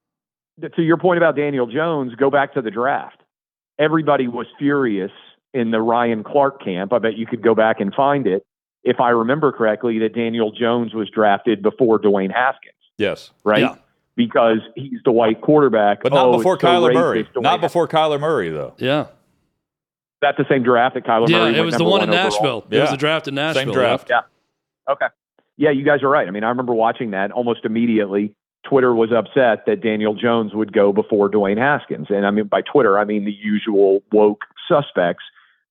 [0.75, 3.21] To your point about Daniel Jones, go back to the draft.
[3.79, 5.11] Everybody was furious
[5.53, 6.93] in the Ryan Clark camp.
[6.93, 8.45] I bet you could go back and find it,
[8.87, 12.73] if I remember correctly, that Daniel Jones was drafted before Dwayne Haskins.
[12.97, 13.31] Yes.
[13.43, 13.61] Right.
[13.61, 13.75] Yeah
[14.17, 16.01] because he's the white quarterback.
[16.01, 17.29] But not oh, before Kyler Murray.
[17.37, 18.73] Not before Kyler Murray, though.
[18.77, 19.05] Yeah.
[20.21, 21.53] That's the same draft that Kyler yeah, Murray.
[21.53, 22.63] Yeah, it was the one, in Nashville.
[22.65, 22.67] Overall.
[22.71, 23.65] It was the draft in Nashville.
[23.65, 24.07] Same draft.
[24.09, 24.21] Yeah.
[24.89, 25.05] Okay.
[25.55, 26.27] Yeah, you guys are right.
[26.27, 28.33] I mean, I remember watching that almost immediately.
[28.67, 32.07] Twitter was upset that Daniel Jones would go before Dwayne Haskins.
[32.09, 35.23] And I mean, by Twitter, I mean the usual woke suspects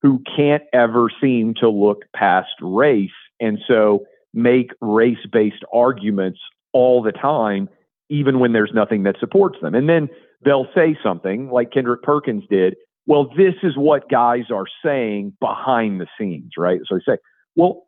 [0.02, 3.10] who can't ever seem to look past race.
[3.40, 6.38] And so make race based arguments
[6.72, 7.68] all the time
[8.08, 9.74] even when there's nothing that supports them.
[9.74, 10.08] And then
[10.44, 12.76] they'll say something like Kendrick Perkins did.
[13.06, 16.80] Well, this is what guys are saying behind the scenes, right?
[16.86, 17.18] So they say,
[17.54, 17.86] well,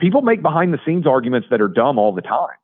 [0.00, 2.56] people make behind the scenes arguments that are dumb all the time.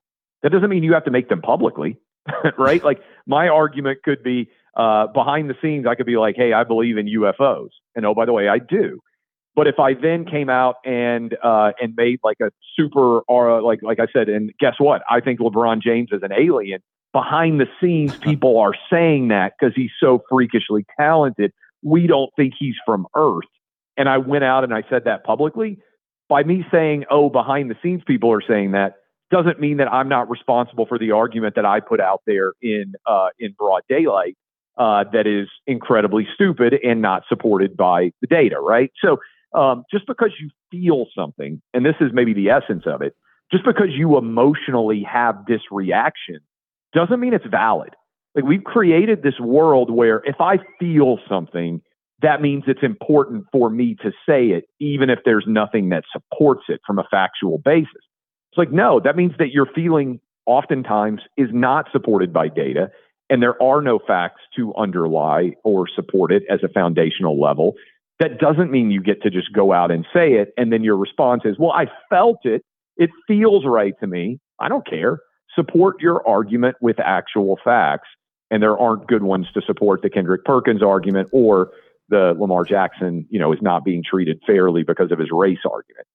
[0.43, 1.99] That doesn't mean you have to make them publicly,
[2.59, 2.83] right?
[2.83, 6.65] like my argument could be uh, behind the scenes, I could be like, hey, I
[6.65, 7.71] believe in UFOs.
[7.95, 9.01] And oh, by the way, I do.
[9.57, 13.99] But if I then came out and uh, and made like a super, like like
[13.99, 15.03] I said, and guess what?
[15.11, 16.81] I think LeBron James is an alien.
[17.13, 21.53] Behind the scenes, people are saying that because he's so freakishly talented.
[21.83, 23.49] We don't think he's from Earth.
[23.97, 25.79] And I went out and I said that publicly.
[26.29, 28.95] By me saying, "Oh, behind the scenes, people are saying that,"
[29.31, 32.95] doesn't mean that I'm not responsible for the argument that I put out there in
[33.07, 34.37] uh, in broad daylight.
[34.79, 38.91] Uh, that is incredibly stupid and not supported by the data, right?
[39.05, 39.19] So
[39.53, 43.15] um, just because you feel something, and this is maybe the essence of it,
[43.53, 46.39] just because you emotionally have this reaction
[46.95, 47.91] doesn't mean it's valid.
[48.35, 51.83] Like we've created this world where if I feel something,
[52.23, 56.65] that means it's important for me to say it, even if there's nothing that supports
[56.69, 57.91] it from a factual basis.
[58.51, 62.91] It's like, no, that means that your feeling oftentimes is not supported by data,
[63.31, 67.75] and there are no facts to underlie or support it as a foundational level.
[68.19, 70.97] That doesn't mean you get to just go out and say it, and then your
[70.97, 72.63] response is, well, I felt it.
[72.97, 74.41] It feels right to me.
[74.59, 75.21] I don't care.
[75.55, 78.09] Support your argument with actual facts.
[78.51, 81.71] And there aren't good ones to support the Kendrick Perkins argument or
[82.09, 86.07] the Lamar Jackson, you know, is not being treated fairly because of his race argument.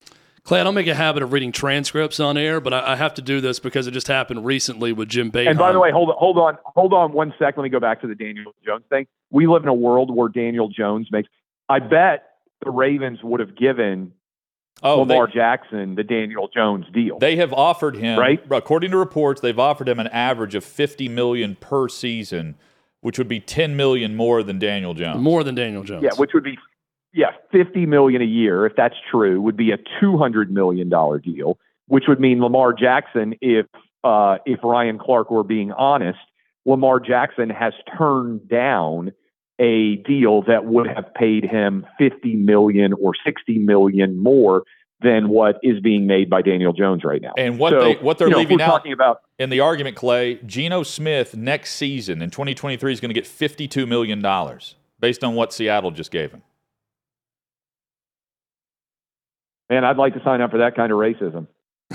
[0.45, 3.15] Clay, I don't make a habit of reading transcripts on air, but I, I have
[3.15, 5.49] to do this because it just happened recently with Jim Boeheim.
[5.49, 7.57] And by the way, hold on, hold on, hold on one sec.
[7.57, 9.07] Let me go back to the Daniel Jones thing.
[9.31, 11.27] We live in a world where Daniel Jones makes.
[11.67, 12.29] I bet
[12.63, 14.11] the Ravens would have given
[14.83, 17.17] Oh, Lamar they, Jackson the Daniel Jones deal.
[17.17, 18.39] they have offered him, Right.
[18.51, 22.55] according to reports, they've offered him an average of 50 million per season,
[22.99, 25.21] which would be 10 million more than Daniel Jones.
[25.21, 26.03] more than Daniel Jones.
[26.03, 26.59] yeah, which would be
[27.15, 31.17] yeah, fifty million a year if that's true would be a two hundred million dollar
[31.17, 31.57] deal,
[31.87, 33.65] which would mean Lamar Jackson, if
[34.03, 36.19] uh, if Ryan Clark were being honest,
[36.65, 39.13] Lamar Jackson has turned down
[39.57, 44.63] a deal that would have paid him fifty million or sixty million more
[45.01, 47.31] than what is being made by Daniel Jones right now.
[47.37, 49.95] And what So, they what they're you know, leaving out talking about in the argument,
[49.95, 55.23] Clay, Geno Smith next season in 2023 is going to get 52 million dollars based
[55.23, 56.41] on what Seattle just gave him.
[59.69, 61.47] Man, I'd like to sign up for that kind of racism.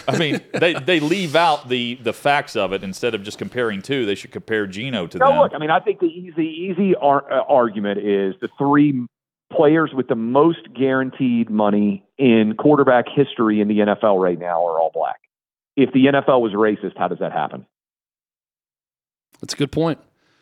[0.07, 3.83] I mean, they, they leave out the the facts of it instead of just comparing
[3.83, 4.07] two.
[4.07, 5.39] They should compare Geno to No, them.
[5.39, 9.07] look, I mean, I think the easy, easy ar- uh, argument is the three
[9.53, 14.79] players with the most guaranteed money in quarterback history in the NFL right now are
[14.79, 15.21] all black.
[15.77, 17.67] If the NFL was racist, how does that happen?
[19.41, 19.99] That's a good point.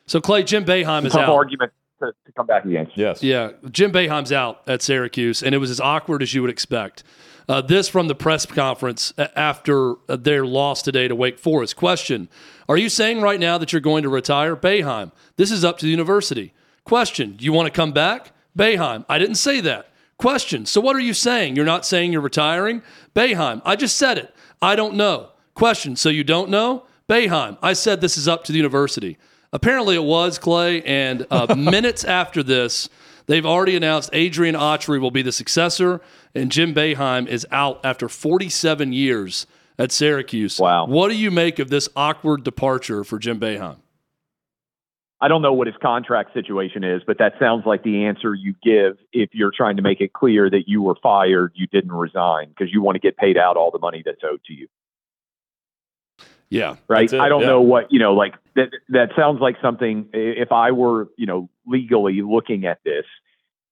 [0.07, 1.35] So, Clay, Jim Boeheim is Tough out.
[1.35, 2.97] argument to, to come back against.
[2.97, 3.23] yes.
[3.23, 7.03] Yeah, Jim Boeheim's out at Syracuse, and it was as awkward as you would expect.
[7.49, 11.77] Uh, this from the press conference after uh, their loss today to Wake Forest.
[11.77, 12.29] Question
[12.69, 14.55] Are you saying right now that you're going to retire?
[14.55, 16.53] Boeheim, this is up to the university.
[16.85, 18.33] Question Do you want to come back?
[18.57, 19.89] Boeheim, I didn't say that.
[20.19, 21.57] Question So what are you saying?
[21.57, 22.83] You're not saying you're retiring?
[23.15, 24.35] Boeheim, I just said it.
[24.61, 25.31] I don't know.
[25.55, 26.85] Question So you don't know?
[27.09, 29.17] Boeheim, I said this is up to the university.
[29.53, 32.89] Apparently it was, Clay, and uh, minutes after this,
[33.27, 36.01] they've already announced Adrian Autry will be the successor,
[36.35, 39.47] and Jim Boeheim is out after 47 years
[39.79, 40.59] at Syracuse.
[40.59, 40.87] Wow.
[40.87, 43.77] What do you make of this awkward departure for Jim Boeheim?
[45.21, 48.55] I don't know what his contract situation is, but that sounds like the answer you
[48.63, 52.51] give if you're trying to make it clear that you were fired, you didn't resign
[52.51, 54.69] because you want to get paid out all the money that's owed to you.
[56.51, 56.77] Yeah.
[56.87, 57.13] right?
[57.13, 57.49] I don't yeah.
[57.49, 58.15] know what you know.
[58.15, 58.71] Like that.
[58.91, 60.09] That sounds like something.
[60.13, 63.05] If I were, you know, legally looking at this,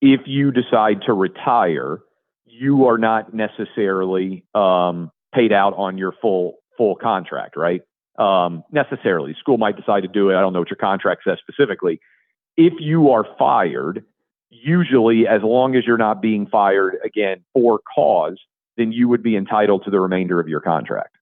[0.00, 2.00] if you decide to retire,
[2.46, 7.82] you are not necessarily um, paid out on your full full contract, right?
[8.18, 10.36] Um, necessarily, school might decide to do it.
[10.36, 12.00] I don't know what your contract says specifically.
[12.56, 14.04] If you are fired,
[14.50, 18.38] usually, as long as you're not being fired again for cause,
[18.76, 21.16] then you would be entitled to the remainder of your contract.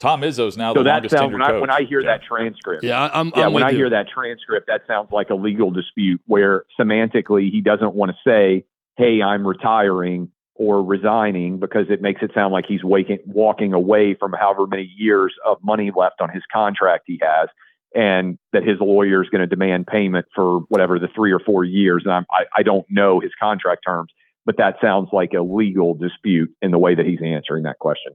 [0.00, 1.60] Tom Izzo's now So the that longest sounds tenured when I, coach.
[1.60, 2.06] when I hear Yeah.
[2.16, 2.82] that transcript.
[2.82, 3.76] Yeah, I- I'm, Yeah, I'm when with I you.
[3.76, 8.16] hear that transcript, that sounds like a legal dispute where semantically he doesn't want to
[8.26, 8.64] say,
[8.96, 14.14] "Hey, I'm retiring" or resigning because it makes it sound like he's waking, walking away
[14.14, 17.48] from however many years of money left on his contract he has,
[17.94, 21.64] and that his lawyer is going to demand payment for whatever the three or four
[21.64, 22.02] years.
[22.04, 24.12] And I'm, I, I don't know his contract terms,
[24.46, 28.12] but that sounds like a legal dispute in the way that he's answering that question.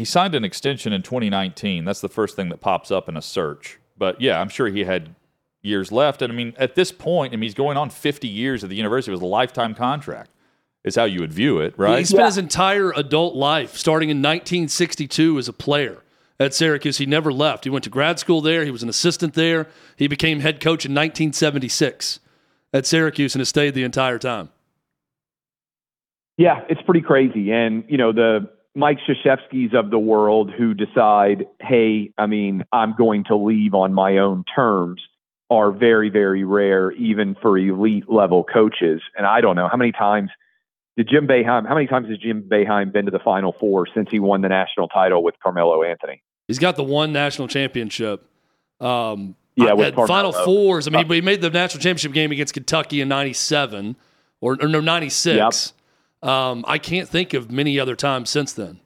[0.00, 1.84] He signed an extension in 2019.
[1.84, 3.78] That's the first thing that pops up in a search.
[3.98, 5.14] But yeah, I'm sure he had
[5.60, 6.22] years left.
[6.22, 8.76] And I mean, at this point, I mean, he's going on 50 years at the
[8.76, 9.12] university.
[9.12, 10.30] It was a lifetime contract,
[10.84, 11.90] is how you would view it, right?
[11.90, 12.06] He right?
[12.06, 16.02] spent his entire adult life, starting in 1962, as a player
[16.38, 16.96] at Syracuse.
[16.96, 17.64] He never left.
[17.64, 18.64] He went to grad school there.
[18.64, 19.66] He was an assistant there.
[19.96, 22.20] He became head coach in 1976
[22.72, 24.48] at Syracuse and has stayed the entire time.
[26.38, 27.52] Yeah, it's pretty crazy.
[27.52, 32.94] And, you know, the Mike Krzyzewski's of the world who decide, hey, I mean, I'm
[32.96, 35.02] going to leave on my own terms
[35.50, 39.02] are very, very rare, even for elite level coaches.
[39.18, 40.30] And I don't know how many times
[40.96, 44.08] did Jim Boeheim, how many times has Jim Boeheim been to the Final Four since
[44.10, 46.22] he won the national title with Carmelo Anthony?
[46.46, 48.24] He's got the one national championship.
[48.80, 50.86] Um, Yeah, I- with at Final Fours.
[50.86, 53.96] I mean, he made the national championship game against Kentucky in '97
[54.40, 55.72] or, or no '96.
[56.22, 58.80] Um, I can't think of many other times since then.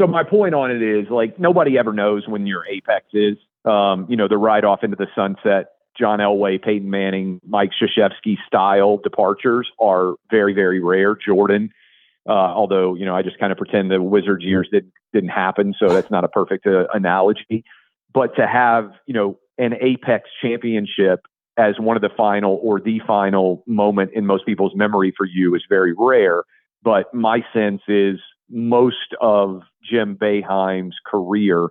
[0.00, 3.36] So my point on it is like nobody ever knows when your apex is.
[3.64, 8.36] Um, you know, the ride off into the sunset, John Elway, Peyton Manning, Mike Krzyzewski
[8.46, 11.16] style departures are very, very rare.
[11.16, 11.70] Jordan,
[12.28, 15.74] uh, although you know, I just kind of pretend the Wizards years didn't didn't happen,
[15.78, 17.64] so that's not a perfect uh, analogy.
[18.12, 21.26] But to have you know an apex championship
[21.56, 25.54] as one of the final or the final moment in most people's memory for you
[25.54, 26.44] is very rare.
[26.82, 28.18] But my sense is
[28.50, 31.68] most of Jim Boeheim's career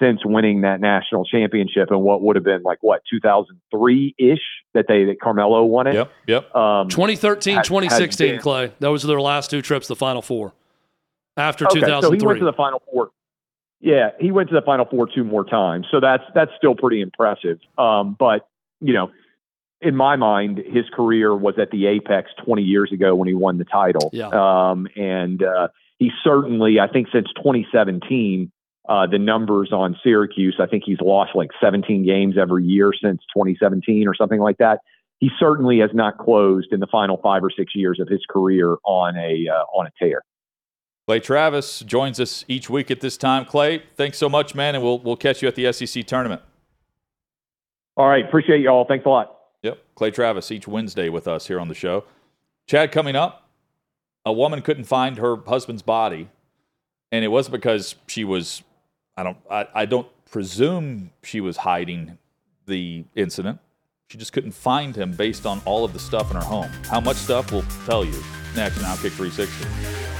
[0.00, 4.38] since winning that national championship and what would have been like what 2003 ish
[4.74, 5.94] that they that Carmelo won it.
[5.94, 6.54] Yep, yep.
[6.54, 8.72] Um, 2013, has- 2016, has been- Clay.
[8.80, 10.52] That was their last two trips, the Final Four.
[11.36, 13.10] After Okay, so he went to the final four.
[13.80, 15.86] Yeah, he went to the final four two more times.
[15.90, 17.58] So that's that's still pretty impressive.
[17.78, 18.46] Um, but
[18.80, 19.10] you know,
[19.80, 23.58] in my mind, his career was at the apex 20 years ago when he won
[23.58, 24.10] the title.
[24.12, 24.28] Yeah.
[24.28, 25.68] Um, and uh,
[25.98, 28.52] he certainly, I think, since 2017,
[28.88, 33.22] uh, the numbers on Syracuse, I think he's lost like 17 games every year since
[33.34, 34.80] 2017 or something like that.
[35.18, 38.76] He certainly has not closed in the final five or six years of his career
[38.84, 40.22] on a uh, on a tear.
[41.06, 43.44] Clay Travis joins us each week at this time.
[43.44, 46.40] Clay, thanks so much, man, and we'll we'll catch you at the SEC tournament.
[47.96, 48.84] All right, appreciate you all.
[48.86, 49.36] Thanks a lot.
[49.62, 52.04] Yep, Clay Travis each Wednesday with us here on the show.
[52.66, 53.48] Chad, coming up,
[54.24, 56.28] a woman couldn't find her husband's body,
[57.12, 58.62] and it wasn't because she was.
[59.16, 59.36] I don't.
[59.50, 62.16] I, I don't presume she was hiding
[62.66, 63.58] the incident.
[64.08, 66.70] She just couldn't find him based on all of the stuff in her home.
[66.88, 67.52] How much stuff?
[67.52, 68.22] We'll tell you
[68.56, 70.19] next on Outkick 360.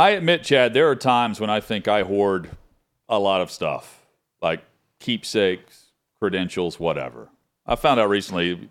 [0.00, 2.48] I admit, Chad, there are times when I think I hoard
[3.06, 4.06] a lot of stuff,
[4.40, 4.64] like
[4.98, 5.88] keepsakes,
[6.18, 7.28] credentials, whatever.
[7.66, 8.70] I found out recently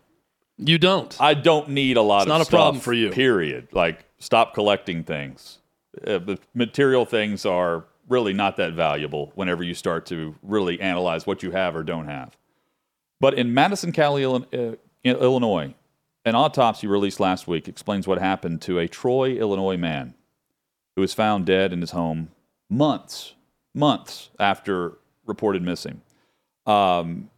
[0.57, 1.15] you don't.
[1.21, 3.11] I don't need a lot It's of not a stuff, problem for you.
[3.11, 3.67] Period.
[3.71, 5.59] Like, stop collecting things.
[6.03, 11.27] Uh, the material things are really not that valuable whenever you start to really analyze
[11.27, 12.35] what you have or don't have.
[13.19, 14.39] But in Madison County, uh,
[15.03, 15.75] in Illinois,
[16.25, 20.15] an autopsy released last week explains what happened to a Troy, Illinois man
[20.99, 22.27] who was found dead in his home
[22.69, 23.33] months,
[23.73, 26.01] months after reported missing.
[26.65, 27.29] Um,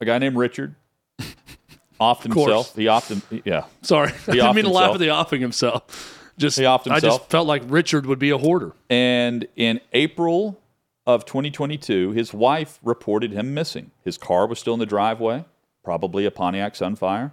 [0.00, 0.76] a guy named Richard
[2.00, 2.76] offed himself.
[2.76, 3.42] He offed him.
[3.44, 3.64] Yeah.
[3.82, 4.94] Sorry, I didn't mean to laugh himself.
[4.94, 6.32] at the offing himself.
[6.38, 8.72] Just He offed I just felt like Richard would be a hoarder.
[8.88, 10.60] And in April
[11.04, 13.90] of 2022, his wife reported him missing.
[14.04, 15.46] His car was still in the driveway,
[15.82, 17.32] probably a Pontiac Sunfire,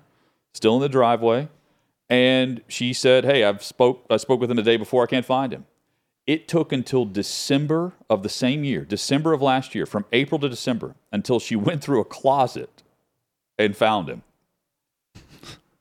[0.56, 1.50] still in the driveway.
[2.12, 5.02] And she said, "Hey, I've spoke I spoke with him the day before.
[5.02, 5.66] I can't find him."
[6.28, 10.50] It took until December of the same year, December of last year, from April to
[10.50, 12.84] December, until she went through a closet
[13.58, 14.24] and found him.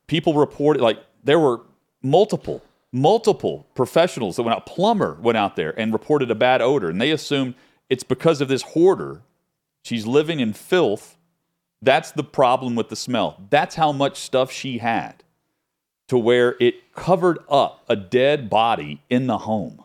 [0.07, 1.63] People reported like there were
[2.01, 2.63] multiple,
[2.93, 4.67] multiple professionals that went out.
[4.67, 7.55] Plumber went out there and reported a bad odor, and they assumed
[7.89, 9.23] it's because of this hoarder.
[9.83, 11.19] She's living in filth.
[11.83, 13.43] That's the problem with the smell.
[13.51, 15.25] That's how much stuff she had
[16.11, 19.81] to where it covered up a dead body in the home.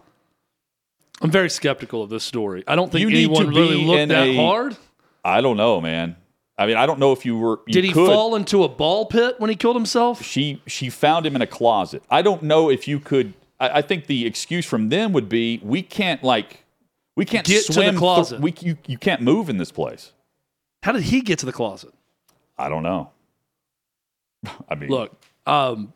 [1.22, 2.64] I'm very skeptical of this story.
[2.68, 4.76] I don't think You need anyone to really looked that a- hard.
[5.24, 6.16] I don't know, man.
[6.58, 7.60] I mean, I don't know if you were.
[7.68, 8.08] You Did he could.
[8.08, 10.24] fall into a ball pit when he killed himself?
[10.24, 12.02] She she found him in a closet.
[12.10, 13.34] I don't know if you could.
[13.60, 16.64] I, I think the excuse from them would be we can't like
[17.16, 17.90] we can't Get to the swim.
[17.92, 18.40] th- closet.
[18.42, 20.12] we you you can't move in this place.
[20.84, 21.94] How did he get to the closet?
[22.58, 23.12] I don't know.
[24.70, 25.12] I mean, Look,
[25.46, 25.92] um,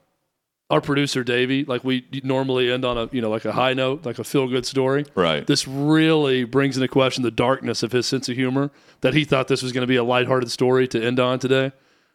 [0.69, 4.05] our producer Davey, like we normally end on a you know like a high note,
[4.05, 5.05] like a feel good story.
[5.15, 5.45] right?
[5.45, 8.71] This really brings into question the darkness of his sense of humor.
[9.01, 11.71] That he thought this was going to be a lighthearted story to end on today.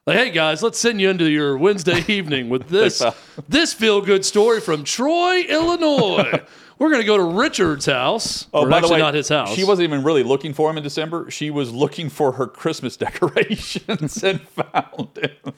[0.06, 3.02] Like, hey guys, let's send you into your Wednesday evening with this
[3.48, 6.42] this feel good story from Troy, Illinois.
[6.78, 8.46] We're gonna go to Richard's house.
[8.52, 9.54] Oh, by actually the way, not his house.
[9.54, 11.30] She wasn't even really looking for him in December.
[11.30, 15.54] She was looking for her Christmas decorations and found him.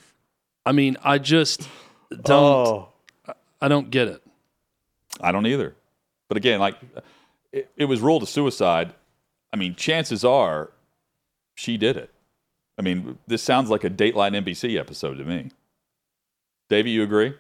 [0.65, 1.69] I mean, I just
[2.11, 2.31] don't.
[2.31, 2.89] Oh.
[3.61, 4.23] I don't get it.
[5.21, 5.75] I don't either.
[6.29, 6.77] But again, like
[7.53, 8.93] it, it was ruled a suicide.
[9.53, 10.71] I mean, chances are
[11.55, 12.11] she did it.
[12.79, 15.51] I mean, this sounds like a Dateline NBC episode to me.
[16.69, 17.35] Davey, you agree?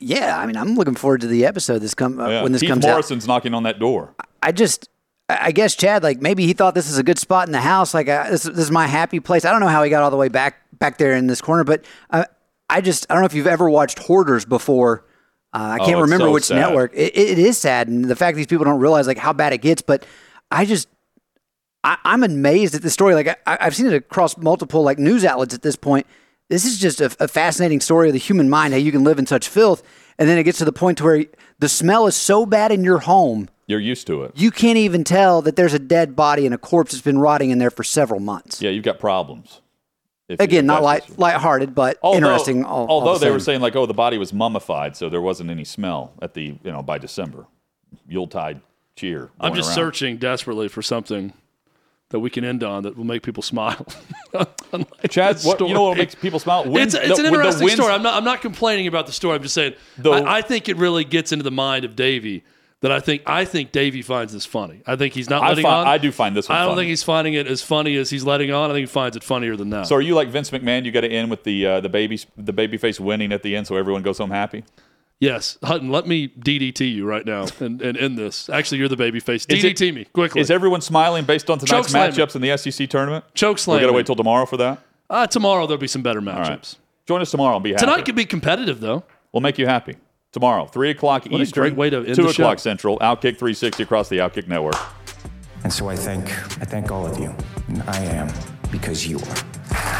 [0.00, 2.42] Yeah, I mean, I'm looking forward to the episode this come uh, Yeah.
[2.42, 2.92] when this Keith comes out.
[2.92, 4.14] Morrison's knocking on that door.
[4.42, 4.88] I just,
[5.28, 7.60] I I guess Chad, like maybe he thought this is a good spot in the
[7.60, 7.94] house.
[7.94, 9.44] Like uh, this, this is my happy place.
[9.44, 11.62] I don't know how he got all the way back back there in this corner,
[11.62, 12.24] but uh,
[12.70, 15.04] I just, I don't know if you've ever watched Hoarders before.
[15.52, 16.56] Uh, I Oh, can't it's remember so which sad.
[16.56, 16.92] network.
[16.94, 19.58] It, it is sad, and the fact these people don't realize like how bad it
[19.58, 19.82] gets.
[19.82, 20.04] But
[20.50, 20.88] I just,
[21.84, 23.14] I, I'm amazed at the story.
[23.14, 26.06] Like I, I've seen it across multiple like news outlets at this point.
[26.50, 28.72] This is just a, a fascinating story of the human mind.
[28.74, 29.82] How you can live in such filth,
[30.18, 31.24] and then it gets to the point to where
[31.58, 34.32] the smell is so bad in your home You're used to it.
[34.34, 37.50] you can't even tell that there's a dead body and a corpse that's been rotting
[37.50, 38.60] in there for several months.
[38.60, 39.60] Yeah, you've got problems.
[40.28, 42.64] If- Again, not light, what's- lighthearted, but Although, interesting.
[42.64, 45.20] All, all although the they were saying like, oh, the body was mummified, so there
[45.20, 47.46] wasn't any smell at the you know by December.
[48.08, 48.60] Yuletide
[48.96, 49.30] cheer.
[49.40, 49.74] I'm just around.
[49.74, 51.32] searching desperately for something
[52.10, 53.84] that we can end on that will make people smile.
[55.10, 56.64] Chad, what, you know what makes people smile?
[56.64, 57.92] When it's, the- an interesting story.
[57.92, 59.36] I'm not, I'm not complaining about the story.
[59.36, 62.44] I'm just saying The- I, I think it really gets into the mind of Davey
[62.84, 64.82] that I think I think Davey finds this funny.
[64.86, 65.86] I think he's not I letting find- on.
[65.88, 66.82] I do find this one I don't funny.
[66.82, 68.70] think he's finding it as funny as he's letting on.
[68.70, 69.86] I think he finds it funnier than that.
[69.86, 70.84] So are you like Vince McMahon?
[70.84, 73.56] You got to end with the uh, the baby the baby face winning at the
[73.56, 74.64] end, so everyone goes home happy.
[75.20, 78.48] yes, Hutton, let me DDT you right now and, and end this.
[78.50, 79.46] Actually, you're the baby face.
[79.48, 80.40] Is it- DDT me quickly.
[80.42, 82.16] Is everyone smiling based on tonight's Choke slam me.
[82.16, 83.24] matchups in the SEC tournament?
[83.34, 83.76] Choke slam.
[83.76, 84.78] We got to wait till tomorrow for that.
[85.10, 86.48] uh, tomorrow there'll be some better matchups.
[86.48, 86.74] right.
[87.06, 87.80] Join us tomorrow and be happy.
[87.86, 89.04] Tonight could be competitive though.
[89.32, 89.96] We'll make you happy.
[90.34, 92.62] Tomorrow, 3 o'clock What a Eastern, great way to end 2 the o'clock show.
[92.62, 94.74] Central, Outkick 360 across the Outkick Network.
[95.62, 96.28] And so I thank
[96.60, 97.32] I thank all of you.
[97.68, 98.32] And I am
[98.72, 99.93] because you are.